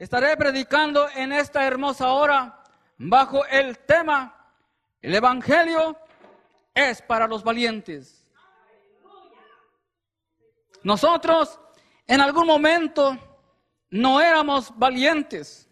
estaré 0.00 0.34
predicando 0.34 1.10
en 1.10 1.30
esta 1.30 1.66
hermosa 1.66 2.08
hora 2.08 2.64
bajo 2.96 3.44
el 3.44 3.78
tema 3.80 4.34
El 5.02 5.14
Evangelio 5.14 5.94
es 6.72 7.02
para 7.02 7.26
los 7.26 7.44
valientes. 7.44 8.26
Nosotros 10.82 11.60
en 12.06 12.22
algún 12.22 12.46
momento 12.46 13.14
no 13.90 14.22
éramos 14.22 14.72
valientes, 14.78 15.68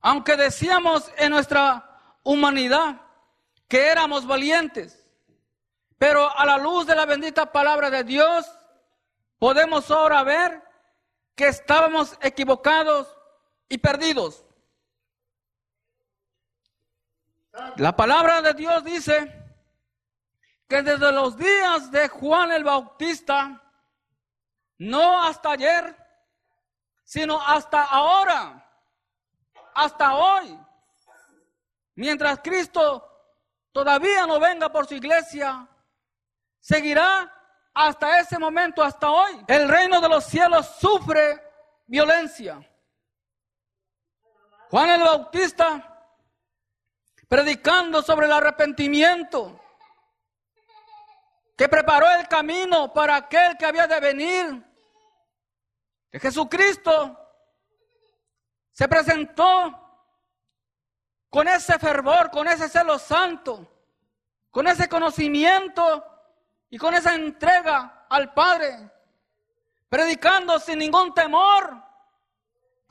aunque 0.00 0.36
decíamos 0.36 1.12
en 1.18 1.30
nuestra 1.30 2.00
humanidad 2.22 3.02
que 3.68 3.88
éramos 3.88 4.26
valientes. 4.26 5.06
Pero 5.98 6.34
a 6.34 6.46
la 6.46 6.56
luz 6.56 6.86
de 6.86 6.96
la 6.96 7.04
bendita 7.04 7.52
palabra 7.52 7.90
de 7.90 8.04
Dios, 8.04 8.46
podemos 9.38 9.90
ahora 9.90 10.22
ver 10.22 10.62
que 11.34 11.48
estábamos 11.48 12.16
equivocados 12.22 13.13
perdidos. 13.78 14.44
La 17.76 17.94
palabra 17.94 18.42
de 18.42 18.52
Dios 18.54 18.82
dice 18.84 19.44
que 20.68 20.82
desde 20.82 21.12
los 21.12 21.36
días 21.36 21.90
de 21.90 22.08
Juan 22.08 22.50
el 22.50 22.64
Bautista, 22.64 23.62
no 24.78 25.22
hasta 25.22 25.52
ayer, 25.52 25.96
sino 27.04 27.40
hasta 27.40 27.82
ahora, 27.84 28.66
hasta 29.74 30.14
hoy, 30.14 30.58
mientras 31.94 32.40
Cristo 32.42 33.08
todavía 33.72 34.26
no 34.26 34.40
venga 34.40 34.70
por 34.70 34.86
su 34.86 34.94
iglesia, 34.94 35.68
seguirá 36.58 37.30
hasta 37.74 38.20
ese 38.20 38.38
momento, 38.38 38.82
hasta 38.82 39.10
hoy. 39.10 39.44
El 39.46 39.68
reino 39.68 40.00
de 40.00 40.08
los 40.08 40.24
cielos 40.24 40.66
sufre 40.78 41.42
violencia. 41.86 42.58
Juan 44.74 44.90
el 44.90 45.02
Bautista, 45.02 46.04
predicando 47.28 48.02
sobre 48.02 48.26
el 48.26 48.32
arrepentimiento, 48.32 49.60
que 51.56 51.68
preparó 51.68 52.10
el 52.10 52.26
camino 52.26 52.92
para 52.92 53.14
aquel 53.14 53.56
que 53.56 53.66
había 53.66 53.86
de 53.86 54.00
venir, 54.00 54.64
que 56.10 56.18
Jesucristo 56.18 57.16
se 58.72 58.88
presentó 58.88 59.80
con 61.30 61.46
ese 61.46 61.78
fervor, 61.78 62.32
con 62.32 62.48
ese 62.48 62.68
celo 62.68 62.98
santo, 62.98 63.70
con 64.50 64.66
ese 64.66 64.88
conocimiento 64.88 66.04
y 66.68 66.78
con 66.78 66.94
esa 66.94 67.14
entrega 67.14 68.06
al 68.10 68.34
Padre, 68.34 68.90
predicando 69.88 70.58
sin 70.58 70.80
ningún 70.80 71.14
temor 71.14 71.93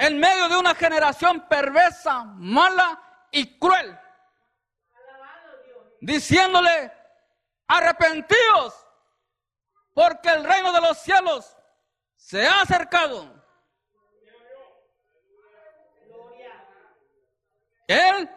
en 0.05 0.19
medio 0.19 0.49
de 0.49 0.57
una 0.57 0.75
generación 0.75 1.47
perversa, 1.47 2.25
mala 2.25 3.01
y 3.31 3.57
cruel, 3.57 3.97
diciéndole, 6.01 6.91
arrepentíos, 7.67 8.85
porque 9.93 10.27
el 10.27 10.43
reino 10.43 10.73
de 10.73 10.81
los 10.81 10.97
cielos 10.97 11.55
se 12.17 12.45
ha 12.45 12.61
acercado. 12.61 13.33
Él 17.87 18.29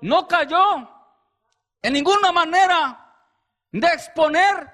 no 0.00 0.26
cayó 0.26 0.88
en 1.82 1.92
ninguna 1.92 2.32
manera 2.32 3.14
de 3.72 3.88
exponer 3.88 4.72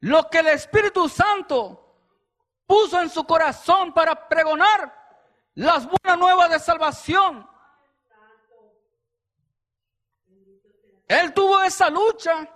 lo 0.00 0.28
que 0.28 0.40
el 0.40 0.48
Espíritu 0.48 1.08
Santo 1.08 1.80
puso 2.66 3.00
en 3.00 3.08
su 3.08 3.24
corazón 3.24 3.94
para 3.94 4.28
pregonar 4.28 5.03
las 5.54 5.86
buenas 5.86 6.18
nuevas 6.18 6.50
de 6.50 6.58
salvación. 6.58 7.48
Él 11.06 11.32
tuvo 11.32 11.62
esa 11.62 11.90
lucha 11.90 12.48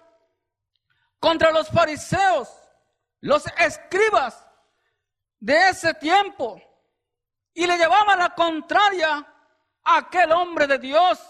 contra 1.21 1.51
los 1.51 1.69
fariseos, 1.69 2.49
los 3.21 3.45
escribas 3.59 4.47
de 5.39 5.69
ese 5.69 5.95
tiempo, 5.95 6.61
y 7.53 7.67
le 7.67 7.77
llevaban 7.77 8.19
la 8.19 8.35
contraria 8.35 9.27
a 9.85 9.97
aquel 9.99 10.33
hombre 10.33 10.67
de 10.67 10.79
Dios. 10.79 11.21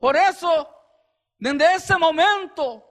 Por 0.00 0.16
eso, 0.16 0.68
desde 1.38 1.74
ese 1.74 1.96
momento, 1.96 2.84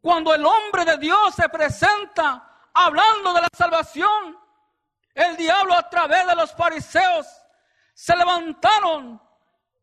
cuando 0.00 0.34
el 0.34 0.44
hombre 0.44 0.84
de 0.84 0.98
Dios 0.98 1.34
se 1.34 1.48
presenta 1.48 2.68
hablando 2.72 3.32
de 3.32 3.42
la 3.42 3.48
salvación, 3.56 4.39
el 5.14 5.36
diablo 5.36 5.74
a 5.74 5.88
través 5.88 6.26
de 6.26 6.34
los 6.34 6.52
fariseos 6.52 7.26
se 7.94 8.16
levantaron 8.16 9.20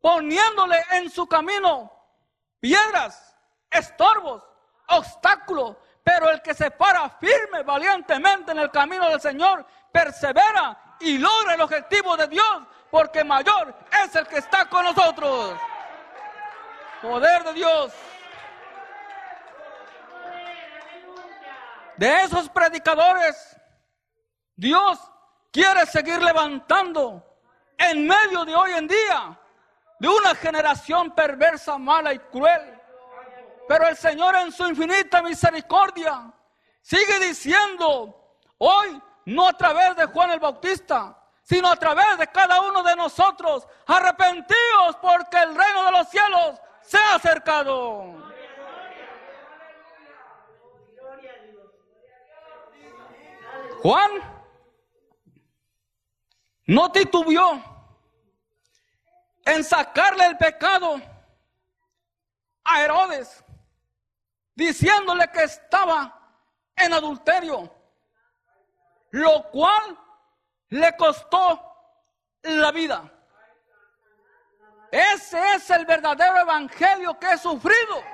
poniéndole 0.00 0.82
en 0.92 1.10
su 1.10 1.26
camino 1.26 1.92
piedras, 2.60 3.36
estorbos, 3.70 4.42
obstáculos, 4.88 5.76
pero 6.02 6.30
el 6.30 6.40
que 6.40 6.54
se 6.54 6.70
para 6.70 7.08
firme, 7.10 7.62
valientemente 7.62 8.52
en 8.52 8.58
el 8.58 8.70
camino 8.70 9.08
del 9.10 9.20
Señor, 9.20 9.66
persevera 9.92 10.96
y 11.00 11.18
logra 11.18 11.54
el 11.54 11.60
objetivo 11.60 12.16
de 12.16 12.26
Dios, 12.28 12.62
porque 12.90 13.22
mayor 13.24 13.74
es 14.04 14.14
el 14.14 14.26
que 14.26 14.38
está 14.38 14.68
con 14.68 14.84
nosotros. 14.84 15.56
Poder 17.02 17.44
de 17.44 17.52
Dios. 17.52 17.92
De 21.96 22.22
esos 22.22 22.48
predicadores, 22.48 23.56
Dios 24.56 24.98
quiere 25.58 25.86
seguir 25.86 26.22
levantando 26.22 27.20
en 27.76 28.06
medio 28.06 28.44
de 28.44 28.54
hoy 28.54 28.70
en 28.74 28.86
día, 28.86 29.36
de 29.98 30.08
una 30.08 30.32
generación 30.36 31.10
perversa, 31.10 31.76
mala 31.76 32.14
y 32.14 32.18
cruel. 32.20 32.80
Pero 33.66 33.88
el 33.88 33.96
Señor 33.96 34.36
en 34.36 34.52
su 34.52 34.64
infinita 34.68 35.20
misericordia 35.20 36.32
sigue 36.80 37.18
diciendo, 37.18 38.36
hoy 38.58 39.02
no 39.24 39.48
a 39.48 39.52
través 39.52 39.96
de 39.96 40.06
Juan 40.06 40.30
el 40.30 40.38
Bautista, 40.38 41.18
sino 41.42 41.68
a 41.68 41.76
través 41.76 42.18
de 42.18 42.28
cada 42.28 42.60
uno 42.60 42.84
de 42.84 42.94
nosotros, 42.94 43.66
arrepentíos 43.84 44.96
porque 45.02 45.42
el 45.42 45.56
reino 45.56 45.86
de 45.86 45.90
los 45.90 46.08
cielos 46.08 46.60
se 46.82 46.98
ha 46.98 47.16
acercado. 47.16 48.14
Juan 53.82 54.37
no 56.68 56.92
titubeó 56.92 57.62
en 59.44 59.64
sacarle 59.64 60.26
el 60.26 60.36
pecado 60.36 61.00
a 62.62 62.82
Herodes, 62.82 63.42
diciéndole 64.54 65.30
que 65.30 65.44
estaba 65.44 66.14
en 66.76 66.92
adulterio, 66.92 67.74
lo 69.10 69.50
cual 69.50 69.98
le 70.68 70.94
costó 70.98 71.74
la 72.42 72.70
vida. 72.70 73.10
Ese 74.90 75.54
es 75.54 75.70
el 75.70 75.86
verdadero 75.86 76.38
evangelio 76.38 77.18
que 77.18 77.32
he 77.32 77.38
sufrido. 77.38 78.04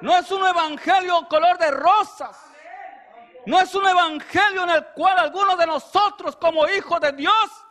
No 0.00 0.16
es 0.16 0.30
un 0.30 0.46
evangelio 0.46 1.26
color 1.26 1.58
de 1.58 1.72
rosas. 1.72 2.45
No 3.46 3.60
es 3.60 3.72
un 3.76 3.86
evangelio 3.86 4.64
en 4.64 4.70
el 4.70 4.86
cual 4.86 5.18
algunos 5.18 5.56
de 5.56 5.66
nosotros 5.66 6.34
como 6.34 6.68
hijos 6.68 7.00
de 7.00 7.12
Dios 7.12 7.64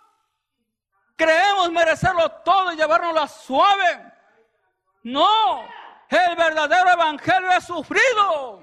creemos 1.18 1.69
merecerlo 1.69 2.31
todo 2.46 2.72
y 2.72 2.78
llevarnos 2.78 3.18
a 3.18 3.28
suave. 3.28 4.13
No, 5.03 5.68
el 6.09 6.36
verdadero 6.38 6.91
evangelio 6.91 7.50
es 7.52 7.66
sufrido. 7.66 8.62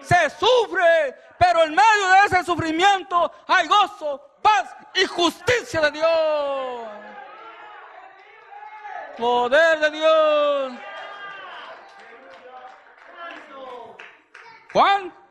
Se 0.00 0.30
sufre, 0.30 1.14
pero 1.38 1.64
en 1.64 1.74
medio 1.74 2.08
de 2.08 2.18
ese 2.26 2.44
sufrimiento 2.44 3.30
hay 3.46 3.68
gozo, 3.68 4.38
paz 4.40 4.74
y 4.94 5.04
justicia 5.04 5.82
de 5.82 5.90
Dios. 5.90 6.88
Poder 9.18 9.80
de 9.80 9.90
Dios. 9.90 10.72
Juan 14.72 15.25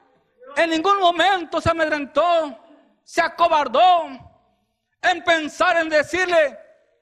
en 0.56 0.70
ningún 0.70 1.00
momento 1.00 1.60
se 1.62 1.70
amedrentó, 1.70 2.58
se 3.04 3.22
acobardó 3.22 4.08
en 5.02 5.24
pensar 5.24 5.78
en 5.78 5.90
decirle 5.90 6.60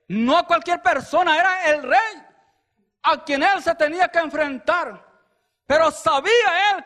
no 0.08 0.38
a 0.38 0.46
cualquier 0.46 0.82
persona, 0.82 1.38
era 1.38 1.72
el 1.72 1.84
rey 1.84 2.26
a 3.04 3.24
quien 3.24 3.44
él 3.44 3.62
se 3.62 3.74
tenía 3.76 4.08
que 4.08 4.20
enfrentar. 4.20 5.06
Pero 5.66 5.92
sabía 5.92 6.72
él 6.72 6.86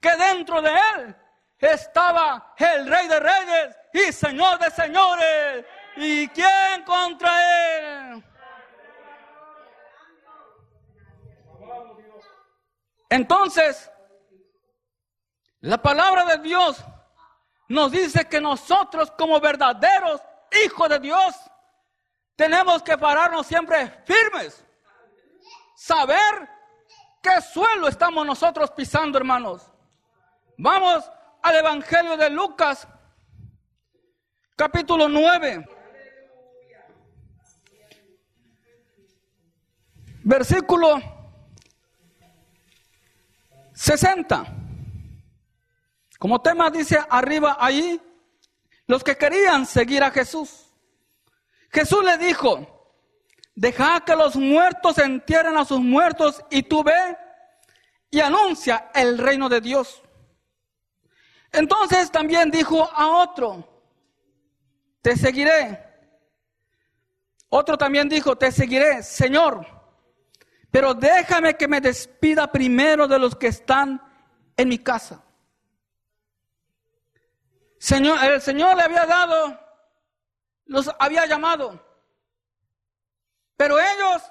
que 0.00 0.16
dentro 0.16 0.60
de 0.62 0.70
él 0.94 1.16
estaba 1.58 2.54
el 2.56 2.86
rey 2.86 3.08
de 3.08 3.20
reyes 3.20 3.76
y 3.92 4.12
señor 4.12 4.58
de 4.58 4.70
señores. 4.70 5.64
¿Y 5.96 6.28
quién 6.28 6.82
contra 6.84 7.78
él? 7.78 8.24
Entonces, 13.08 13.90
la 15.64 15.78
palabra 15.78 16.26
de 16.26 16.38
Dios 16.42 16.84
nos 17.68 17.90
dice 17.90 18.28
que 18.28 18.38
nosotros 18.38 19.10
como 19.12 19.40
verdaderos 19.40 20.20
hijos 20.62 20.90
de 20.90 20.98
Dios, 20.98 21.34
tenemos 22.36 22.82
que 22.82 22.98
pararnos 22.98 23.46
siempre 23.46 23.88
firmes. 24.04 24.62
Saber 25.74 26.50
qué 27.22 27.40
suelo 27.40 27.88
estamos 27.88 28.26
nosotros 28.26 28.72
pisando, 28.72 29.16
hermanos. 29.16 29.62
Vamos 30.58 31.10
al 31.42 31.56
Evangelio 31.56 32.18
de 32.18 32.28
Lucas, 32.28 32.86
capítulo 34.56 35.08
9. 35.08 35.66
Versículo 40.24 41.00
60. 43.72 44.63
Como 46.24 46.40
tema 46.40 46.70
dice 46.70 46.98
arriba 47.10 47.58
ahí, 47.60 48.00
los 48.86 49.04
que 49.04 49.14
querían 49.14 49.66
seguir 49.66 50.02
a 50.02 50.10
Jesús. 50.10 50.72
Jesús 51.70 52.02
le 52.02 52.16
dijo, 52.16 52.96
deja 53.54 54.00
que 54.06 54.16
los 54.16 54.34
muertos 54.34 54.96
entierren 54.96 55.54
a 55.58 55.66
sus 55.66 55.80
muertos 55.80 56.42
y 56.48 56.62
tú 56.62 56.82
ve 56.82 57.18
y 58.10 58.20
anuncia 58.20 58.90
el 58.94 59.18
reino 59.18 59.50
de 59.50 59.60
Dios. 59.60 60.02
Entonces 61.52 62.10
también 62.10 62.50
dijo 62.50 62.88
a 62.90 63.22
otro, 63.22 63.84
te 65.02 65.18
seguiré. 65.18 65.78
Otro 67.50 67.76
también 67.76 68.08
dijo, 68.08 68.34
te 68.34 68.50
seguiré, 68.50 69.02
Señor, 69.02 69.66
pero 70.70 70.94
déjame 70.94 71.54
que 71.54 71.68
me 71.68 71.82
despida 71.82 72.50
primero 72.50 73.06
de 73.06 73.18
los 73.18 73.36
que 73.36 73.48
están 73.48 74.00
en 74.56 74.68
mi 74.70 74.78
casa. 74.78 75.23
Señor, 77.84 78.18
el 78.24 78.40
Señor 78.40 78.78
le 78.78 78.82
había 78.82 79.04
dado, 79.04 79.60
los 80.64 80.90
había 80.98 81.26
llamado, 81.26 81.78
pero 83.58 83.78
ellos 83.78 84.22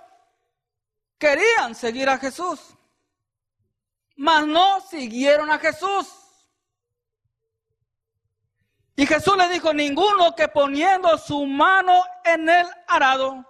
querían 1.19 1.75
seguir 1.75 2.09
a 2.09 2.17
Jesús, 2.17 2.59
mas 4.15 4.47
no 4.47 4.81
siguieron 4.81 5.51
a 5.51 5.59
Jesús. 5.59 6.07
Y 8.95 9.05
Jesús 9.05 9.37
le 9.37 9.47
dijo, 9.49 9.71
ninguno 9.71 10.33
que 10.35 10.47
poniendo 10.47 11.15
su 11.19 11.45
mano 11.45 12.01
en 12.23 12.49
el 12.49 12.65
arado, 12.87 13.45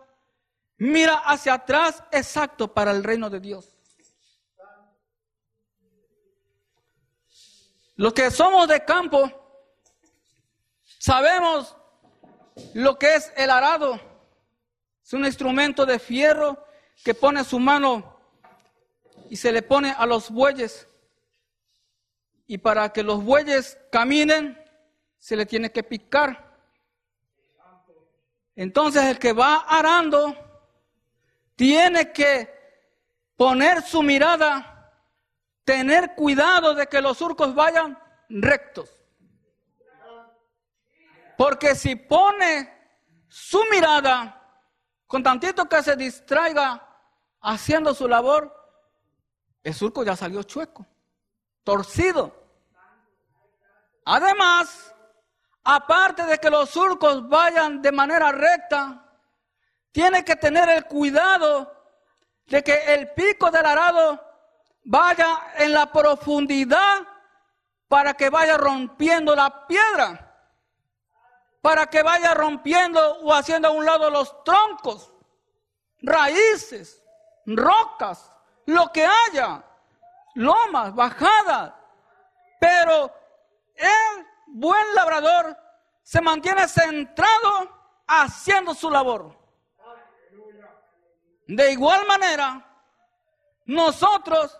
mira 0.79 1.13
hacia 1.19 1.53
atrás 1.53 2.03
exacto 2.11 2.73
para 2.73 2.91
el 2.91 3.05
reino 3.05 3.29
de 3.29 3.39
Dios. 3.39 3.73
Los 7.95 8.11
que 8.11 8.29
somos 8.31 8.67
de 8.67 8.83
campo, 8.83 9.42
sabemos 11.03 11.75
lo 12.73 12.97
que 12.97 13.15
es 13.15 13.33
el 13.35 13.49
arado. 13.49 13.99
Es 15.03 15.11
un 15.11 15.25
instrumento 15.25 15.85
de 15.85 15.99
fierro 15.99 16.65
que 17.03 17.13
pone 17.13 17.43
su 17.43 17.59
mano 17.59 18.17
y 19.29 19.35
se 19.35 19.51
le 19.51 19.61
pone 19.61 19.91
a 19.91 20.05
los 20.05 20.29
bueyes. 20.29 20.87
Y 22.47 22.57
para 22.57 22.93
que 22.93 23.03
los 23.03 23.21
bueyes 23.21 23.77
caminen, 23.91 24.57
se 25.19 25.35
le 25.35 25.45
tiene 25.45 25.73
que 25.73 25.83
picar. 25.83 26.57
Entonces 28.55 29.03
el 29.03 29.19
que 29.19 29.33
va 29.33 29.65
arando 29.67 30.33
tiene 31.57 32.13
que 32.13 32.49
poner 33.35 33.81
su 33.81 34.01
mirada, 34.01 34.93
tener 35.65 36.15
cuidado 36.15 36.73
de 36.73 36.87
que 36.87 37.01
los 37.01 37.17
surcos 37.17 37.53
vayan 37.53 37.99
rectos. 38.29 39.02
Porque 41.43 41.75
si 41.75 41.97
pone 41.97 42.71
su 43.27 43.61
mirada, 43.69 44.41
con 45.05 45.21
tantito 45.21 45.67
que 45.67 45.83
se 45.83 45.97
distraiga 45.97 46.87
haciendo 47.41 47.93
su 47.93 48.07
labor, 48.07 48.49
el 49.61 49.73
surco 49.73 50.05
ya 50.05 50.15
salió 50.15 50.43
chueco, 50.43 50.87
torcido. 51.65 52.33
Además, 54.05 54.95
aparte 55.65 56.23
de 56.23 56.37
que 56.37 56.49
los 56.49 56.69
surcos 56.69 57.27
vayan 57.27 57.81
de 57.81 57.91
manera 57.91 58.31
recta, 58.31 59.13
tiene 59.91 60.23
que 60.23 60.37
tener 60.37 60.69
el 60.69 60.85
cuidado 60.85 61.73
de 62.45 62.63
que 62.63 62.93
el 62.93 63.11
pico 63.11 63.51
del 63.51 63.65
arado 63.65 64.17
vaya 64.85 65.51
en 65.57 65.73
la 65.73 65.91
profundidad 65.91 66.99
para 67.89 68.13
que 68.13 68.29
vaya 68.29 68.55
rompiendo 68.55 69.35
la 69.35 69.67
piedra, 69.67 70.22
para 71.63 71.87
que 71.87 72.03
vaya 72.03 72.33
rompiendo 72.33 72.99
o 73.21 73.33
haciendo 73.33 73.69
a 73.69 73.71
un 73.71 73.85
lado 73.85 74.09
los 74.09 74.43
troncos, 74.43 75.13
raíces, 76.01 77.01
rocas, 77.45 78.33
lo 78.65 78.91
que 78.91 79.07
haya, 79.07 79.63
lomas, 80.35 80.93
bajadas, 80.93 81.71
pero 82.59 83.09
él 83.75 84.27
buen 84.47 84.93
labrador 84.93 85.57
se 86.01 86.19
mantiene 86.19 86.67
centrado 86.67 87.69
haciendo 88.07 88.75
su 88.75 88.91
labor. 88.91 89.33
De 91.47 91.71
igual 91.71 92.05
manera, 92.05 92.61
nosotros, 93.67 94.59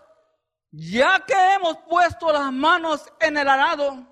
ya 0.70 1.22
que 1.26 1.52
hemos 1.52 1.76
puesto 1.80 2.32
las 2.32 2.50
manos 2.50 3.12
en 3.20 3.36
el 3.36 3.46
arado, 3.46 4.06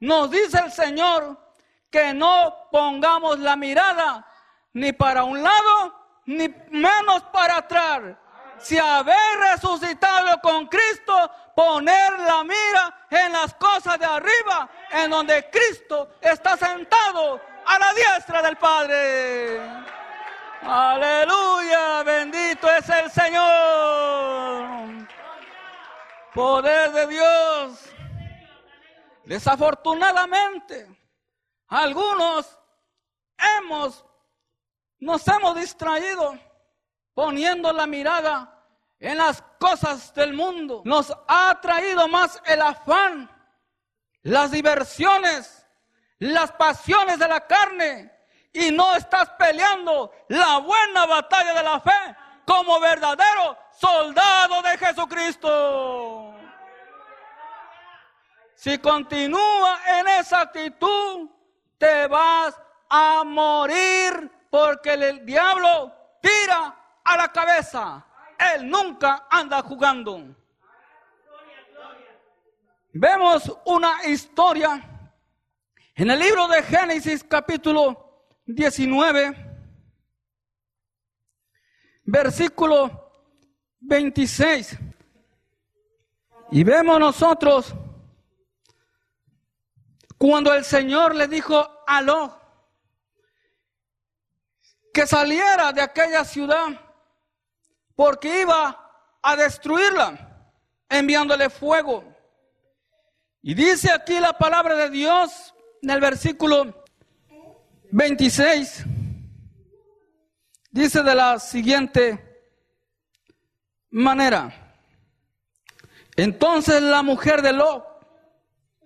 nos 0.00 0.32
dice 0.32 0.58
el 0.58 0.72
Señor 0.72 1.47
que 1.90 2.12
no 2.14 2.68
pongamos 2.70 3.38
la 3.38 3.56
mirada 3.56 4.26
ni 4.72 4.92
para 4.92 5.24
un 5.24 5.42
lado, 5.42 6.20
ni 6.26 6.48
menos 6.70 7.22
para 7.32 7.58
atrás, 7.58 8.16
si 8.58 8.78
habéis 8.78 9.36
resucitado 9.52 10.40
con 10.40 10.66
Cristo, 10.66 11.30
poner 11.54 12.18
la 12.20 12.44
mira 12.44 13.06
en 13.10 13.32
las 13.32 13.54
cosas 13.54 13.98
de 13.98 14.04
arriba, 14.04 14.68
en 14.90 15.10
donde 15.10 15.48
Cristo 15.50 16.16
está 16.20 16.56
sentado 16.56 17.40
a 17.64 17.78
la 17.78 17.92
diestra 17.94 18.42
del 18.42 18.56
Padre. 18.56 19.60
Aleluya, 20.62 22.02
bendito 22.02 22.68
es 22.70 22.88
el 22.88 23.10
Señor. 23.10 25.08
Poder 26.34 26.92
de 26.92 27.06
Dios. 27.06 27.84
Desafortunadamente, 29.24 30.97
algunos 31.68 32.58
hemos, 33.58 34.04
nos 34.98 35.26
hemos 35.28 35.54
distraído 35.56 36.38
poniendo 37.14 37.72
la 37.72 37.86
mirada 37.86 38.54
en 38.98 39.18
las 39.18 39.42
cosas 39.60 40.12
del 40.14 40.32
mundo. 40.32 40.82
Nos 40.84 41.12
ha 41.28 41.58
traído 41.60 42.08
más 42.08 42.40
el 42.46 42.60
afán, 42.62 43.30
las 44.22 44.50
diversiones, 44.50 45.66
las 46.18 46.50
pasiones 46.52 47.18
de 47.18 47.28
la 47.28 47.46
carne 47.46 48.12
y 48.52 48.72
no 48.72 48.94
estás 48.94 49.30
peleando 49.38 50.12
la 50.28 50.58
buena 50.58 51.06
batalla 51.06 51.54
de 51.54 51.62
la 51.62 51.80
fe 51.80 52.16
como 52.44 52.80
verdadero 52.80 53.56
soldado 53.78 54.62
de 54.62 54.78
Jesucristo. 54.78 56.34
Si 58.54 58.78
continúa 58.78 59.78
en 59.98 60.08
esa 60.08 60.40
actitud, 60.40 61.28
te 61.78 62.06
vas 62.08 62.60
a 62.90 63.22
morir 63.24 64.30
porque 64.50 64.94
el 64.94 65.24
diablo 65.24 65.92
tira 66.20 67.00
a 67.04 67.16
la 67.16 67.32
cabeza. 67.32 68.04
Él 68.54 68.68
nunca 68.68 69.26
anda 69.30 69.62
jugando. 69.62 70.36
Vemos 72.92 73.52
una 73.64 74.04
historia 74.06 74.82
en 75.94 76.10
el 76.10 76.18
libro 76.18 76.48
de 76.48 76.62
Génesis 76.62 77.24
capítulo 77.24 78.26
19, 78.46 79.36
versículo 82.04 83.12
26. 83.80 84.78
Y 86.50 86.64
vemos 86.64 86.98
nosotros 86.98 87.74
cuando 90.18 90.52
el 90.52 90.64
Señor 90.64 91.14
le 91.14 91.28
dijo 91.28 91.84
a 91.86 92.02
Lot 92.02 92.36
que 94.92 95.06
saliera 95.06 95.72
de 95.72 95.80
aquella 95.80 96.24
ciudad 96.24 96.66
porque 97.94 98.42
iba 98.42 98.90
a 99.22 99.36
destruirla, 99.36 100.52
enviándole 100.88 101.50
fuego. 101.50 102.04
Y 103.42 103.54
dice 103.54 103.92
aquí 103.92 104.18
la 104.18 104.32
palabra 104.32 104.74
de 104.74 104.90
Dios 104.90 105.54
en 105.82 105.90
el 105.90 106.00
versículo 106.00 106.84
26, 107.90 108.84
dice 110.70 111.02
de 111.02 111.14
la 111.14 111.38
siguiente 111.38 112.28
manera. 113.90 114.74
Entonces 116.16 116.82
la 116.82 117.02
mujer 117.02 117.42
de 117.42 117.52
Lot 117.52 117.84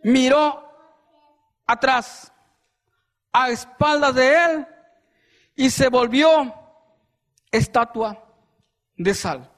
miró 0.02 0.71
atrás 1.66 2.32
a 3.32 3.50
espaldas 3.50 4.14
de 4.14 4.44
él 4.44 4.66
y 5.54 5.70
se 5.70 5.88
volvió 5.88 6.54
estatua 7.50 8.22
de 8.96 9.14
sal. 9.14 9.50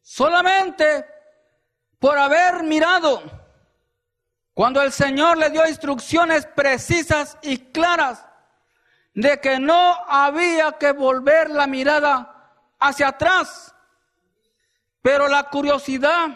Solamente 0.00 1.06
por 1.98 2.16
haber 2.16 2.62
mirado, 2.62 3.22
cuando 4.54 4.82
el 4.82 4.92
Señor 4.92 5.36
le 5.38 5.50
dio 5.50 5.66
instrucciones 5.66 6.46
precisas 6.46 7.36
y 7.42 7.58
claras 7.58 8.24
de 9.14 9.40
que 9.40 9.58
no 9.58 9.96
había 10.08 10.72
que 10.72 10.92
volver 10.92 11.50
la 11.50 11.66
mirada 11.66 12.52
hacia 12.78 13.08
atrás, 13.08 13.74
pero 15.02 15.28
la 15.28 15.44
curiosidad, 15.44 16.28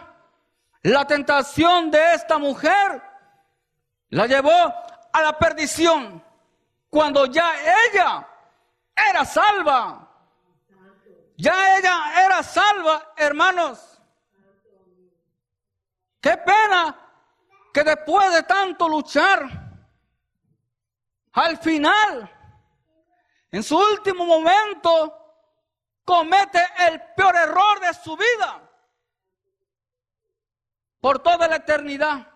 la 0.83 1.07
tentación 1.07 1.91
de 1.91 2.15
esta 2.15 2.39
mujer 2.39 3.03
la 4.13 4.27
llevó 4.27 4.51
a 5.13 5.23
la 5.23 5.39
perdición 5.39 6.23
cuando 6.91 7.27
ya 7.27 7.55
ella 7.87 8.29
era 8.95 9.25
salva. 9.25 10.09
Ya 11.37 11.79
ella 11.79 12.25
era 12.25 12.43
salva, 12.43 13.15
hermanos. 13.17 13.99
Qué 16.21 16.37
pena 16.37 16.95
que 17.73 17.83
después 17.83 18.33
de 18.35 18.43
tanto 18.43 18.87
luchar, 18.87 19.49
al 21.33 21.57
final, 21.57 22.31
en 23.51 23.63
su 23.63 23.79
último 23.79 24.27
momento, 24.27 25.41
comete 26.05 26.63
el 26.87 27.01
peor 27.17 27.35
error 27.35 27.81
de 27.81 27.95
su 27.95 28.15
vida 28.15 28.71
por 31.01 31.19
toda 31.21 31.49
la 31.49 31.57
eternidad 31.57 32.32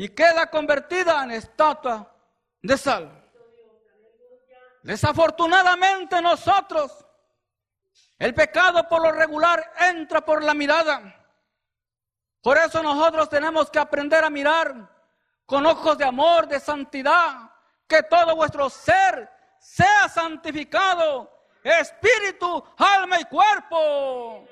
y 0.00 0.08
queda 0.08 0.46
convertida 0.46 1.22
en 1.24 1.32
estatua 1.32 2.10
de 2.62 2.78
sal. 2.78 3.22
Desafortunadamente 4.82 6.22
nosotros, 6.22 7.04
el 8.18 8.32
pecado 8.32 8.88
por 8.88 9.02
lo 9.02 9.12
regular 9.12 9.74
entra 9.78 10.22
por 10.22 10.42
la 10.42 10.54
mirada. 10.54 11.02
Por 12.40 12.56
eso 12.56 12.82
nosotros 12.82 13.28
tenemos 13.28 13.70
que 13.70 13.78
aprender 13.78 14.24
a 14.24 14.30
mirar 14.30 14.88
con 15.44 15.66
ojos 15.66 15.98
de 15.98 16.06
amor, 16.06 16.48
de 16.48 16.60
santidad, 16.60 17.50
que 17.86 18.02
todo 18.04 18.34
vuestro 18.34 18.70
ser 18.70 19.30
sea 19.58 20.08
santificado, 20.08 21.30
espíritu, 21.62 22.64
alma 22.78 23.20
y 23.20 23.24
cuerpo. 23.26 24.48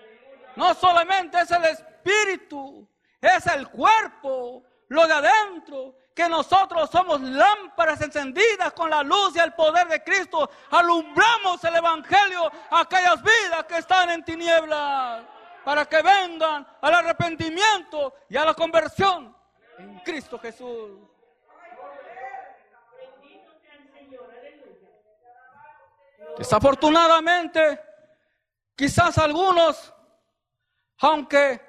No 0.57 0.75
solamente 0.75 1.41
es 1.41 1.51
el 1.51 1.65
espíritu, 1.65 2.87
es 3.23 3.47
el 3.47 3.67
cuerpo, 3.69 4.68
lo 4.89 5.07
de 5.07 5.13
adentro, 5.13 5.95
que 6.15 6.29
nosotros 6.29 6.91
somos 6.91 7.21
lámparas 7.21 8.01
encendidas 8.01 8.73
con 8.73 8.91
la 8.91 9.03
luz 9.03 9.37
y 9.37 9.39
el 9.39 9.53
poder 9.53 9.87
de 9.87 10.03
Cristo, 10.03 10.51
alumbramos 10.71 11.63
el 11.63 11.77
Evangelio 11.77 12.51
a 12.71 12.81
aquellas 12.81 13.23
vidas 13.23 13.65
que 13.69 13.77
están 13.77 14.11
en 14.11 14.25
tinieblas, 14.25 15.25
para 15.65 15.85
que 15.85 16.03
vengan 16.03 16.67
al 16.81 16.95
arrepentimiento 16.95 18.15
y 18.29 18.37
a 18.37 18.45
la 18.45 18.55
conversión 18.55 19.37
en 19.79 20.01
Cristo 20.01 20.39
Jesús. 20.39 20.99
Desafortunadamente, 26.37 27.81
quizás 28.75 29.19
algunos, 29.19 29.93
aunque 31.01 31.61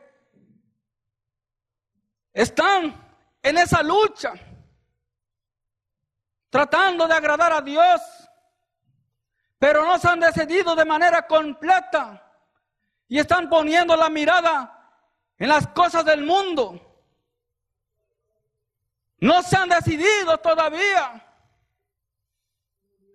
están 2.33 3.08
en 3.41 3.57
esa 3.57 3.81
lucha, 3.83 4.33
tratando 6.49 7.07
de 7.07 7.13
agradar 7.13 7.53
a 7.53 7.61
Dios, 7.61 8.01
pero 9.57 9.85
no 9.85 9.97
se 9.99 10.07
han 10.07 10.19
decidido 10.19 10.75
de 10.75 10.85
manera 10.85 11.27
completa 11.27 12.25
y 13.07 13.19
están 13.19 13.49
poniendo 13.49 13.95
la 13.95 14.09
mirada 14.09 14.75
en 15.37 15.49
las 15.49 15.67
cosas 15.67 16.05
del 16.05 16.23
mundo. 16.23 16.85
No 19.21 19.43
se 19.43 19.57
han 19.57 19.69
decidido 19.69 20.37
todavía 20.37 21.25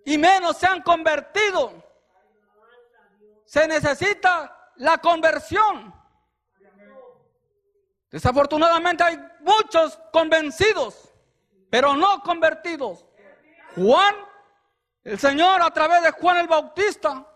y 0.05 0.17
menos 0.17 0.57
se 0.57 0.67
han 0.67 0.81
convertido. 0.81 1.83
Se 3.45 3.67
necesita 3.67 4.71
la 4.77 4.99
conversión. 4.99 5.93
Desafortunadamente 8.15 9.03
hay 9.03 9.19
muchos 9.41 9.99
convencidos, 10.09 11.13
pero 11.69 11.97
no 11.97 12.21
convertidos. 12.21 13.05
Juan, 13.75 14.15
el 15.03 15.19
Señor 15.19 15.61
a 15.61 15.69
través 15.69 16.01
de 16.01 16.11
Juan 16.11 16.37
el 16.37 16.47
Bautista, 16.47 17.27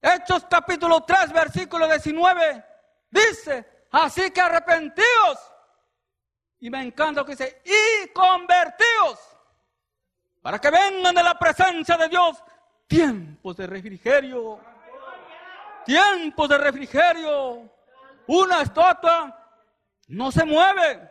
Hechos 0.00 0.46
capítulo 0.48 1.02
3, 1.02 1.34
versículo 1.34 1.86
19, 1.86 2.64
dice, 3.10 3.86
así 3.90 4.30
que 4.30 4.40
arrepentíos. 4.40 5.52
Y 6.60 6.70
me 6.70 6.80
encanta 6.80 7.20
lo 7.20 7.26
que 7.26 7.32
dice, 7.32 7.60
y 7.66 8.08
convertíos, 8.08 9.18
para 10.40 10.58
que 10.58 10.70
vengan 10.70 11.14
de 11.14 11.22
la 11.22 11.38
presencia 11.38 11.98
de 11.98 12.08
Dios 12.08 12.42
tiempos 12.86 13.54
de 13.54 13.66
refrigerio. 13.66 14.58
Tiempos 15.84 16.48
de 16.48 16.56
refrigerio. 16.56 17.70
Una 18.26 18.62
estatua 18.62 19.43
no 20.08 20.30
se 20.30 20.44
mueve, 20.44 21.10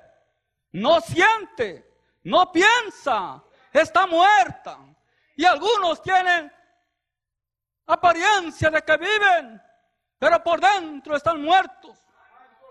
no 0.71 1.01
siente, 1.01 1.85
no 2.23 2.51
piensa, 2.51 3.41
está 3.71 4.07
muerta. 4.07 4.77
Y 5.35 5.45
algunos 5.45 6.01
tienen 6.01 6.51
apariencia 7.87 8.69
de 8.69 8.81
que 8.81 8.97
viven, 8.97 9.61
pero 10.19 10.43
por 10.43 10.59
dentro 10.59 11.15
están 11.15 11.41
muertos. 11.41 11.97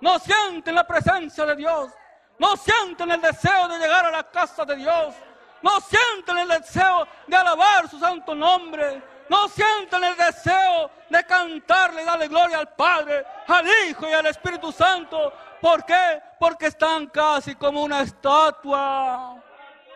No 0.01 0.19
sienten 0.19 0.75
la 0.75 0.87
presencia 0.87 1.45
de 1.45 1.57
Dios, 1.57 1.93
no 2.39 2.57
sienten 2.57 3.11
el 3.11 3.21
deseo 3.21 3.69
de 3.69 3.79
llegar 3.79 4.07
a 4.07 4.11
la 4.11 4.31
casa 4.31 4.65
de 4.65 4.77
Dios, 4.77 5.15
no 5.63 5.81
sienten 5.81 6.39
el 6.39 6.49
deseo 6.49 7.07
de 7.27 7.37
alabar 7.37 7.89
su 7.89 7.99
santo 7.99 8.35
nombre, 8.35 9.03
no 9.29 9.49
sienten 9.49 10.03
el 10.03 10.17
deseo 10.17 10.91
de 11.09 11.25
cantarle 11.25 12.03
y 12.03 12.05
darle 12.05 12.29
gloria 12.29 12.59
al 12.59 12.75
Padre, 12.75 13.25
al 13.47 13.67
Hijo 13.87 14.09
y 14.09 14.13
al 14.13 14.27
Espíritu 14.27 14.73
Santo, 14.73 15.33
¿Por 15.63 15.85
qué? 15.85 16.21
Porque 16.41 16.67
están 16.67 17.07
casi 17.07 17.55
como 17.55 17.85
una 17.85 18.03
estatua. 18.03 19.41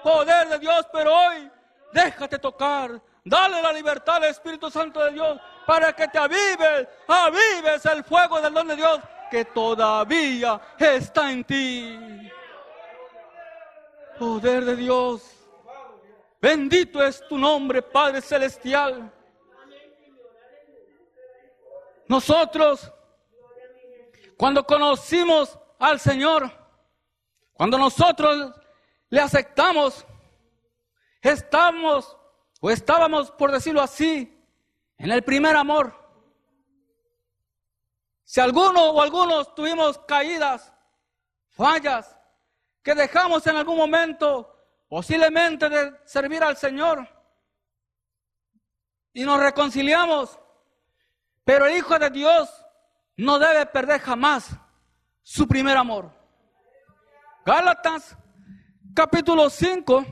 Poder 0.01 0.49
de 0.49 0.61
Dios, 0.61 0.87
pero 0.93 1.13
hoy 1.13 1.51
déjate 1.93 2.39
tocar. 2.39 3.03
Dale 3.25 3.61
la 3.61 3.73
libertad 3.73 4.19
al 4.19 4.25
Espíritu 4.27 4.71
Santo 4.71 5.05
de 5.05 5.11
Dios 5.11 5.41
para 5.67 5.93
que 5.93 6.07
te 6.07 6.19
avives, 6.19 6.87
avives 7.09 7.85
el 7.87 8.05
fuego 8.05 8.41
del 8.41 8.55
don 8.55 8.69
de 8.69 8.77
Dios 8.77 9.01
que 9.29 9.45
todavía 9.47 10.61
está 10.79 11.33
en 11.33 11.43
ti. 11.43 12.31
Poder 14.21 14.65
de 14.65 14.77
Dios. 14.77 15.33
Bendito 16.41 17.03
es 17.03 17.27
tu 17.27 17.37
nombre, 17.37 17.83
Padre 17.83 18.21
Celestial. 18.21 19.13
Nosotros 22.07 22.93
cuando 24.37 24.65
conocimos 24.65 25.59
al 25.79 25.99
Señor, 25.99 26.51
cuando 27.53 27.79
nosotros 27.79 28.55
le 29.09 29.21
aceptamos, 29.21 30.05
estamos 31.23 32.17
o 32.61 32.71
estábamos, 32.71 33.31
por 33.31 33.51
decirlo 33.51 33.81
así, 33.81 34.33
en 34.99 35.11
el 35.11 35.23
primer 35.23 35.57
amor. 35.57 35.95
Si 38.25 38.41
alguno 38.41 38.91
o 38.91 39.01
algunos 39.01 39.55
tuvimos 39.55 39.99
caídas, 39.99 40.73
fallas, 41.49 42.17
que 42.83 42.95
dejamos 42.95 43.47
en 43.47 43.57
algún 43.57 43.77
momento 43.77 44.53
posiblemente 44.89 45.69
de 45.69 45.93
servir 46.05 46.43
al 46.43 46.57
Señor 46.57 47.09
y 49.13 49.25
nos 49.25 49.41
reconciliamos, 49.41 50.39
pero 51.45 51.67
el 51.67 51.77
Hijo 51.77 51.99
de 51.99 52.11
Dios 52.11 52.66
no 53.17 53.39
debe 53.39 53.67
perder 53.67 54.01
jamás 54.01 54.51
su 55.23 55.47
primer 55.49 55.77
amor. 55.77 56.13
Gálatas 57.45 58.17
capítulo 58.95 59.49
5 59.49 60.05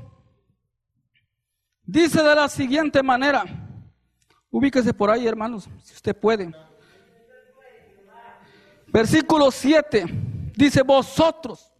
dice 1.82 2.22
de 2.22 2.34
la 2.34 2.48
siguiente 2.48 3.02
manera, 3.02 3.44
ubíquese 4.50 4.94
por 4.94 5.10
ahí 5.10 5.26
hermanos, 5.26 5.68
si 5.82 5.94
usted 5.94 6.16
puede. 6.16 6.52
Versículo 8.86 9.50
7 9.50 10.04
dice, 10.54 10.82
vosotros 10.82 11.72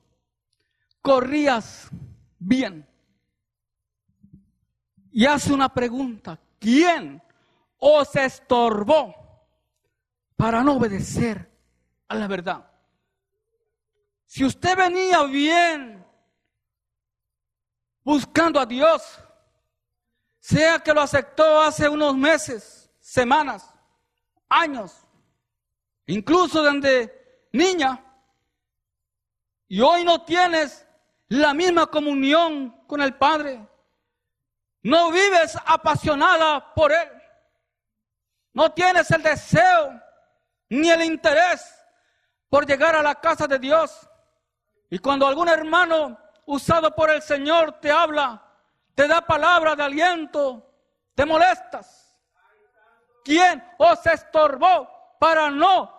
corrías 1.00 1.88
bien. 2.38 2.86
Y 5.12 5.24
hace 5.26 5.52
una 5.52 5.72
pregunta, 5.72 6.40
¿quién 6.58 7.22
os 7.78 8.16
estorbó? 8.16 9.23
Para 10.36 10.62
no 10.62 10.74
obedecer 10.74 11.50
a 12.08 12.14
la 12.14 12.26
verdad. 12.26 12.70
Si 14.26 14.44
usted 14.44 14.76
venía 14.76 15.22
bien, 15.24 16.04
buscando 18.02 18.60
a 18.60 18.66
Dios, 18.66 19.20
sea 20.40 20.78
que 20.80 20.92
lo 20.92 21.00
aceptó 21.00 21.60
hace 21.60 21.88
unos 21.88 22.16
meses, 22.16 22.90
semanas, 23.00 23.72
años, 24.48 25.06
incluso 26.06 26.62
desde 26.62 27.48
niña, 27.52 28.04
y 29.68 29.80
hoy 29.80 30.04
no 30.04 30.24
tienes 30.24 30.86
la 31.28 31.54
misma 31.54 31.86
comunión 31.86 32.84
con 32.86 33.00
el 33.00 33.16
Padre, 33.16 33.66
no 34.82 35.10
vives 35.10 35.56
apasionada 35.64 36.74
por 36.74 36.92
Él, 36.92 37.08
no 38.52 38.72
tienes 38.72 39.10
el 39.10 39.22
deseo 39.22 40.03
ni 40.68 40.90
el 40.90 41.02
interés 41.02 41.74
por 42.48 42.66
llegar 42.66 42.94
a 42.96 43.02
la 43.02 43.14
casa 43.16 43.46
de 43.46 43.58
Dios. 43.58 44.08
Y 44.90 44.98
cuando 44.98 45.26
algún 45.26 45.48
hermano 45.48 46.18
usado 46.46 46.94
por 46.94 47.10
el 47.10 47.22
Señor 47.22 47.80
te 47.80 47.90
habla, 47.90 48.42
te 48.94 49.08
da 49.08 49.20
palabra 49.20 49.74
de 49.74 49.82
aliento, 49.82 50.72
te 51.14 51.24
molestas. 51.24 52.16
¿Quién 53.24 53.64
os 53.78 54.06
estorbó 54.06 55.16
para 55.18 55.50
no 55.50 55.90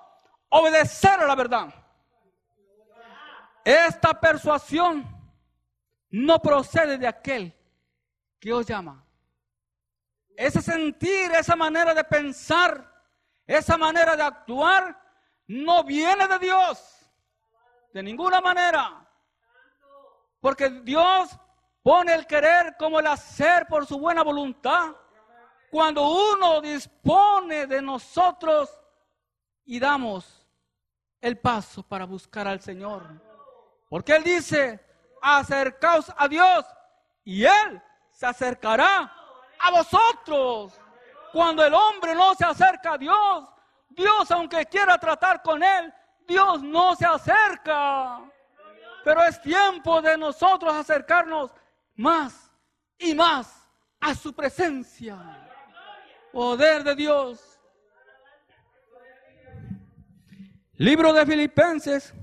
obedecer 0.49 1.19
a 1.19 1.25
la 1.25 1.35
verdad? 1.35 1.73
Esta 3.63 4.19
persuasión 4.19 5.03
no 6.11 6.39
procede 6.39 6.97
de 6.97 7.07
aquel 7.07 7.53
que 8.39 8.53
os 8.53 8.65
llama. 8.65 9.03
Ese 10.37 10.61
sentir, 10.61 11.31
esa 11.31 11.55
manera 11.55 11.93
de 11.93 12.03
pensar, 12.03 12.94
esa 13.47 13.77
manera 13.77 14.15
de 14.15 14.23
actuar, 14.23 14.99
no 15.47 15.83
viene 15.83 16.27
de 16.27 16.39
Dios. 16.39 16.97
De 17.93 18.01
ninguna 18.01 18.41
manera. 18.41 19.07
Porque 20.39 20.69
Dios 20.69 21.37
pone 21.81 22.13
el 22.13 22.25
querer 22.25 22.75
como 22.77 22.99
el 22.99 23.07
hacer 23.07 23.67
por 23.67 23.85
su 23.85 23.99
buena 23.99 24.23
voluntad. 24.23 24.95
Cuando 25.69 26.09
uno 26.09 26.61
dispone 26.61 27.67
de 27.67 27.81
nosotros 27.81 28.69
y 29.65 29.79
damos 29.79 30.47
el 31.21 31.37
paso 31.39 31.83
para 31.83 32.05
buscar 32.05 32.47
al 32.47 32.61
Señor. 32.61 33.21
Porque 33.89 34.15
Él 34.15 34.23
dice, 34.23 34.79
acercaos 35.21 36.13
a 36.17 36.27
Dios 36.27 36.65
y 37.23 37.43
Él 37.43 37.81
se 38.11 38.25
acercará 38.25 39.11
a 39.59 39.71
vosotros. 39.71 40.79
Cuando 41.35 41.65
el 41.65 41.73
hombre 41.73 42.15
no 42.15 42.33
se 42.33 42.45
acerca 42.45 42.93
a 42.93 42.97
Dios, 42.97 43.49
Dios 43.89 44.31
aunque 44.31 44.65
quiera 44.67 44.97
tratar 44.97 45.41
con 45.41 45.61
Él, 45.61 45.93
Dios 46.25 46.63
no 46.63 46.95
se 46.95 47.05
acerca. 47.05 48.21
Pero 49.03 49.21
es 49.21 49.41
tiempo 49.41 50.01
de 50.01 50.17
nosotros 50.17 50.73
acercarnos 50.73 51.51
más 51.95 52.49
y 52.97 53.13
más 53.13 53.67
a 53.99 54.15
su 54.15 54.31
presencia. 54.31 55.17
Poder 56.31 56.85
de 56.85 56.95
Dios. 56.95 57.59
Libro 60.77 61.11
de 61.11 61.25
Filipenses, 61.25 62.13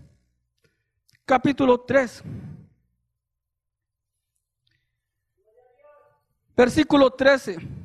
capítulo 1.26 1.82
3. 1.82 2.22
Versículo 6.56 7.10
13. 7.10 7.81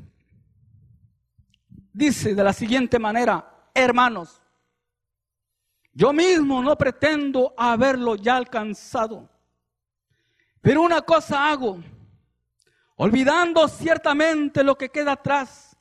Dice 1.97 2.35
de 2.35 2.43
la 2.43 2.53
siguiente 2.53 2.99
manera, 2.99 3.71
hermanos, 3.73 4.39
yo 5.91 6.13
mismo 6.13 6.61
no 6.61 6.77
pretendo 6.77 7.55
haberlo 7.57 8.15
ya 8.15 8.37
alcanzado. 8.37 9.27
Pero 10.61 10.83
una 10.83 11.01
cosa 11.01 11.49
hago, 11.49 11.79
olvidando 12.97 13.67
ciertamente 13.67 14.63
lo 14.63 14.77
que 14.77 14.89
queda 14.89 15.13
atrás 15.13 15.75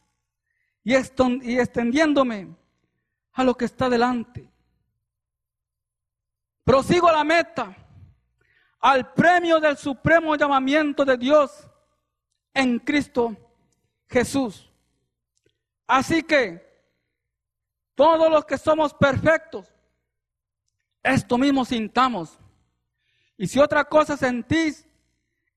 y, 0.82 0.94
extendiéndome 0.94 2.48
a 3.34 3.44
lo 3.44 3.54
que 3.54 3.66
está 3.66 3.90
delante. 3.90 4.50
Prosigo 6.64 7.12
la 7.12 7.24
meta, 7.24 7.76
al 8.80 9.12
premio 9.12 9.60
del 9.60 9.76
supremo 9.76 10.34
llamamiento 10.34 11.04
de 11.04 11.18
Dios 11.18 11.68
en 12.54 12.78
Cristo 12.78 13.36
Jesús. 14.08 14.65
Así 15.86 16.22
que 16.22 16.66
todos 17.94 18.30
los 18.30 18.44
que 18.44 18.58
somos 18.58 18.92
perfectos, 18.92 19.72
esto 21.02 21.38
mismo 21.38 21.64
sintamos. 21.64 22.38
Y 23.36 23.46
si 23.46 23.58
otra 23.58 23.84
cosa 23.84 24.16
sentís, 24.16 24.86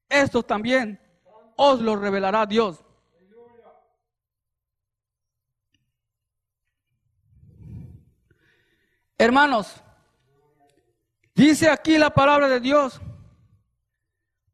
esto 0.07 0.43
también 0.43 0.99
os 1.55 1.81
lo 1.81 1.95
revelará 1.95 2.45
Dios. 2.45 2.83
Hermanos, 9.17 9.83
dice 11.35 11.69
aquí 11.69 11.97
la 11.97 12.09
palabra 12.09 12.47
de 12.47 12.61
Dios, 12.61 13.01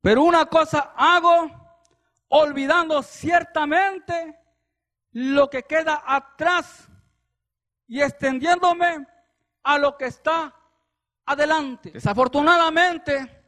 pero 0.01 0.23
una 0.23 0.47
cosa 0.47 0.93
hago, 0.95 1.51
olvidando 2.29 3.03
ciertamente 3.03 4.44
lo 5.15 5.49
que 5.49 5.63
queda 5.63 6.03
atrás 6.05 6.89
y 7.87 8.01
extendiéndome 8.01 9.07
a 9.63 9.77
lo 9.77 9.95
que 9.95 10.07
está 10.07 10.53
adelante. 11.25 11.91
Desafortunadamente, 11.91 13.45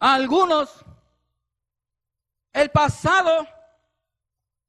a 0.00 0.14
algunos 0.14 0.84
el 2.52 2.68
pasado 2.72 3.46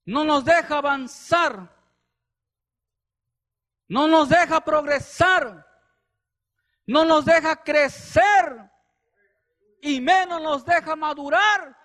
no 0.06 0.24
nos 0.24 0.46
deja 0.46 0.78
avanzar, 0.78 1.68
no 3.88 4.08
nos 4.08 4.30
deja 4.30 4.62
progresar, 4.64 5.66
no 6.86 7.06
nos 7.06 7.26
deja 7.26 7.56
crecer 7.56 8.72
y 9.82 10.00
menos 10.00 10.40
nos 10.44 10.64
deja 10.64 10.96
madurar 10.96 11.76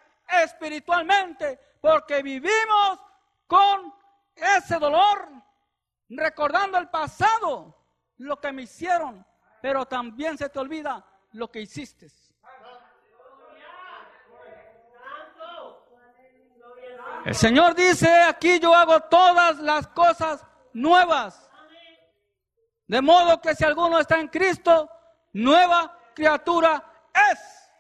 espiritualmente 0.45 1.59
porque 1.81 2.23
vivimos 2.23 3.08
con 3.49 3.93
ese 4.37 4.79
dolor, 4.79 5.29
recordando 6.11 6.79
el 6.79 6.89
pasado, 6.89 7.75
lo 8.19 8.39
que 8.39 8.53
me 8.53 8.63
hicieron, 8.63 9.27
pero 9.61 9.87
también 9.87 10.39
se 10.39 10.49
te 10.49 10.59
olvida 10.59 11.05
lo 11.33 11.51
que 11.51 11.63
hiciste. 11.63 12.09
El 17.25 17.35
Señor 17.35 17.75
dice, 17.75 18.23
aquí 18.23 18.61
yo 18.61 18.75
hago 18.75 19.01
todas 19.01 19.59
las 19.59 19.89
cosas 19.89 20.45
nuevas. 20.73 21.51
De 22.87 23.03
modo 23.03 23.41
que 23.41 23.55
si 23.55 23.65
alguno 23.65 23.99
está 23.99 24.19
en 24.19 24.29
Cristo, 24.29 24.89
nueva 25.33 25.99
criatura 26.15 26.83
es. 27.33 27.71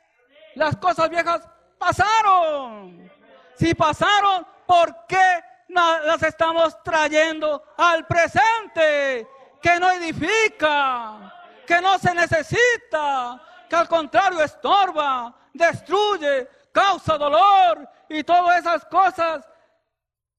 Las 0.54 0.76
cosas 0.76 1.08
viejas 1.08 1.48
pasaron. 1.78 3.10
Si 3.54 3.74
pasaron, 3.74 4.46
¿por 4.66 5.06
qué 5.06 5.42
las 5.68 6.22
estamos 6.22 6.82
trayendo 6.82 7.62
al 7.76 8.06
presente? 8.06 9.28
Que 9.60 9.78
no 9.78 9.90
edifica, 9.90 11.34
que 11.66 11.80
no 11.80 11.98
se 11.98 12.14
necesita, 12.14 13.40
que 13.68 13.76
al 13.76 13.88
contrario 13.88 14.42
estorba, 14.42 15.34
destruye, 15.52 16.48
causa 16.72 17.18
dolor 17.18 17.88
y 18.08 18.22
todas 18.24 18.60
esas 18.60 18.84
cosas 18.86 19.48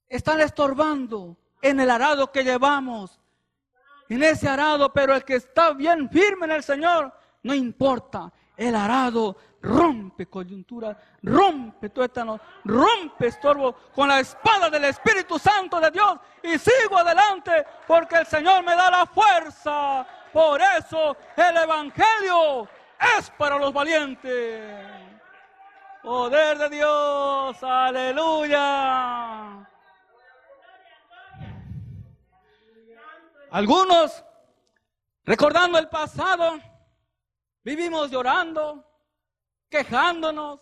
están 0.07 0.41
estorbando 0.41 1.37
en 1.61 1.79
el 1.79 1.89
arado 1.89 2.31
que 2.31 2.43
llevamos, 2.43 3.19
en 4.07 4.23
ese 4.23 4.47
arado, 4.47 4.91
pero 4.91 5.13
el 5.13 5.23
que 5.23 5.35
está 5.35 5.71
bien 5.71 6.09
firme 6.09 6.45
en 6.45 6.53
el 6.53 6.63
Señor, 6.63 7.13
no 7.43 7.53
importa, 7.53 8.31
el 8.57 8.75
arado 8.75 9.37
rompe 9.61 10.27
coyuntura, 10.27 10.97
rompe 11.23 11.89
tuétano, 11.89 12.39
rompe 12.63 13.27
estorbo 13.27 13.73
con 13.93 14.07
la 14.07 14.19
espada 14.19 14.69
del 14.69 14.85
Espíritu 14.85 15.37
Santo 15.37 15.79
de 15.79 15.91
Dios 15.91 16.17
y 16.43 16.57
sigo 16.57 16.97
adelante 16.97 17.65
porque 17.87 18.17
el 18.17 18.25
Señor 18.25 18.63
me 18.63 18.75
da 18.75 18.89
la 18.89 19.05
fuerza 19.05 20.05
por 20.31 20.61
eso 20.61 21.17
el 21.35 21.57
Evangelio 21.57 22.67
es 23.17 23.29
para 23.31 23.57
los 23.57 23.73
valientes. 23.73 24.87
Poder 26.01 26.57
de 26.57 26.69
Dios, 26.69 27.61
aleluya. 27.61 29.67
Algunos, 33.51 34.23
recordando 35.25 35.79
el 35.79 35.89
pasado, 35.89 36.59
vivimos 37.63 38.11
llorando, 38.11 38.88
quejándonos, 39.69 40.59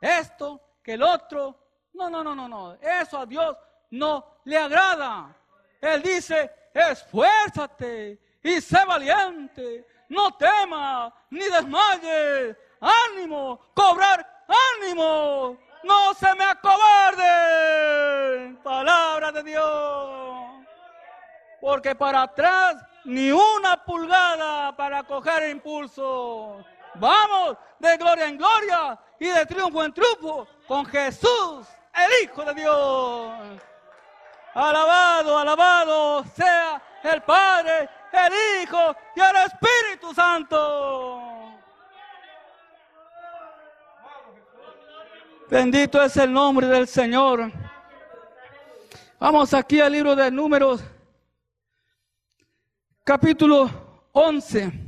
esto, 0.00 0.60
que 0.82 0.94
el 0.94 1.02
otro. 1.02 1.58
No, 1.94 2.08
no, 2.08 2.22
no, 2.22 2.34
no, 2.34 2.48
no. 2.48 2.74
Eso 2.74 3.18
a 3.18 3.26
Dios 3.26 3.56
no 3.90 4.38
le 4.44 4.56
agrada. 4.56 5.34
Él 5.80 6.02
dice, 6.02 6.50
esfuérzate 6.72 8.18
y 8.42 8.60
sé 8.60 8.84
valiente, 8.84 9.86
no 10.08 10.36
temas 10.36 11.12
ni 11.30 11.44
desmayes, 11.44 12.56
ánimo, 12.80 13.60
cobrar 13.74 14.44
ánimo, 14.78 15.58
no 15.82 16.14
se 16.14 16.34
me 16.34 16.44
acobarde. 16.44 17.24
Palabra 18.62 19.32
de 19.32 19.42
Dios. 19.42 20.36
Porque 21.60 21.94
para 21.94 22.22
atrás 22.22 22.76
ni 23.04 23.30
una 23.30 23.84
pulgada 23.84 24.76
para 24.76 25.02
coger 25.02 25.50
impulso. 25.50 26.64
Vamos 26.98 27.56
de 27.78 27.96
gloria 27.96 28.26
en 28.26 28.38
gloria 28.38 28.98
y 29.18 29.28
de 29.28 29.46
triunfo 29.46 29.84
en 29.84 29.92
triunfo 29.92 30.46
con 30.66 30.84
Jesús, 30.86 31.66
el 31.94 32.24
Hijo 32.24 32.44
de 32.44 32.54
Dios. 32.54 33.60
Alabado, 34.54 35.38
alabado 35.38 36.24
sea 36.34 36.82
el 37.02 37.22
Padre, 37.22 37.88
el 38.12 38.62
Hijo 38.62 38.96
y 39.14 39.20
el 39.20 39.36
Espíritu 39.36 40.14
Santo. 40.14 41.22
Bendito 45.48 46.02
es 46.02 46.16
el 46.16 46.32
nombre 46.32 46.66
del 46.66 46.88
Señor. 46.88 47.52
Vamos 49.18 49.54
aquí 49.54 49.80
al 49.80 49.92
libro 49.92 50.16
de 50.16 50.30
números, 50.30 50.82
capítulo 53.04 53.70
11. 54.12 54.85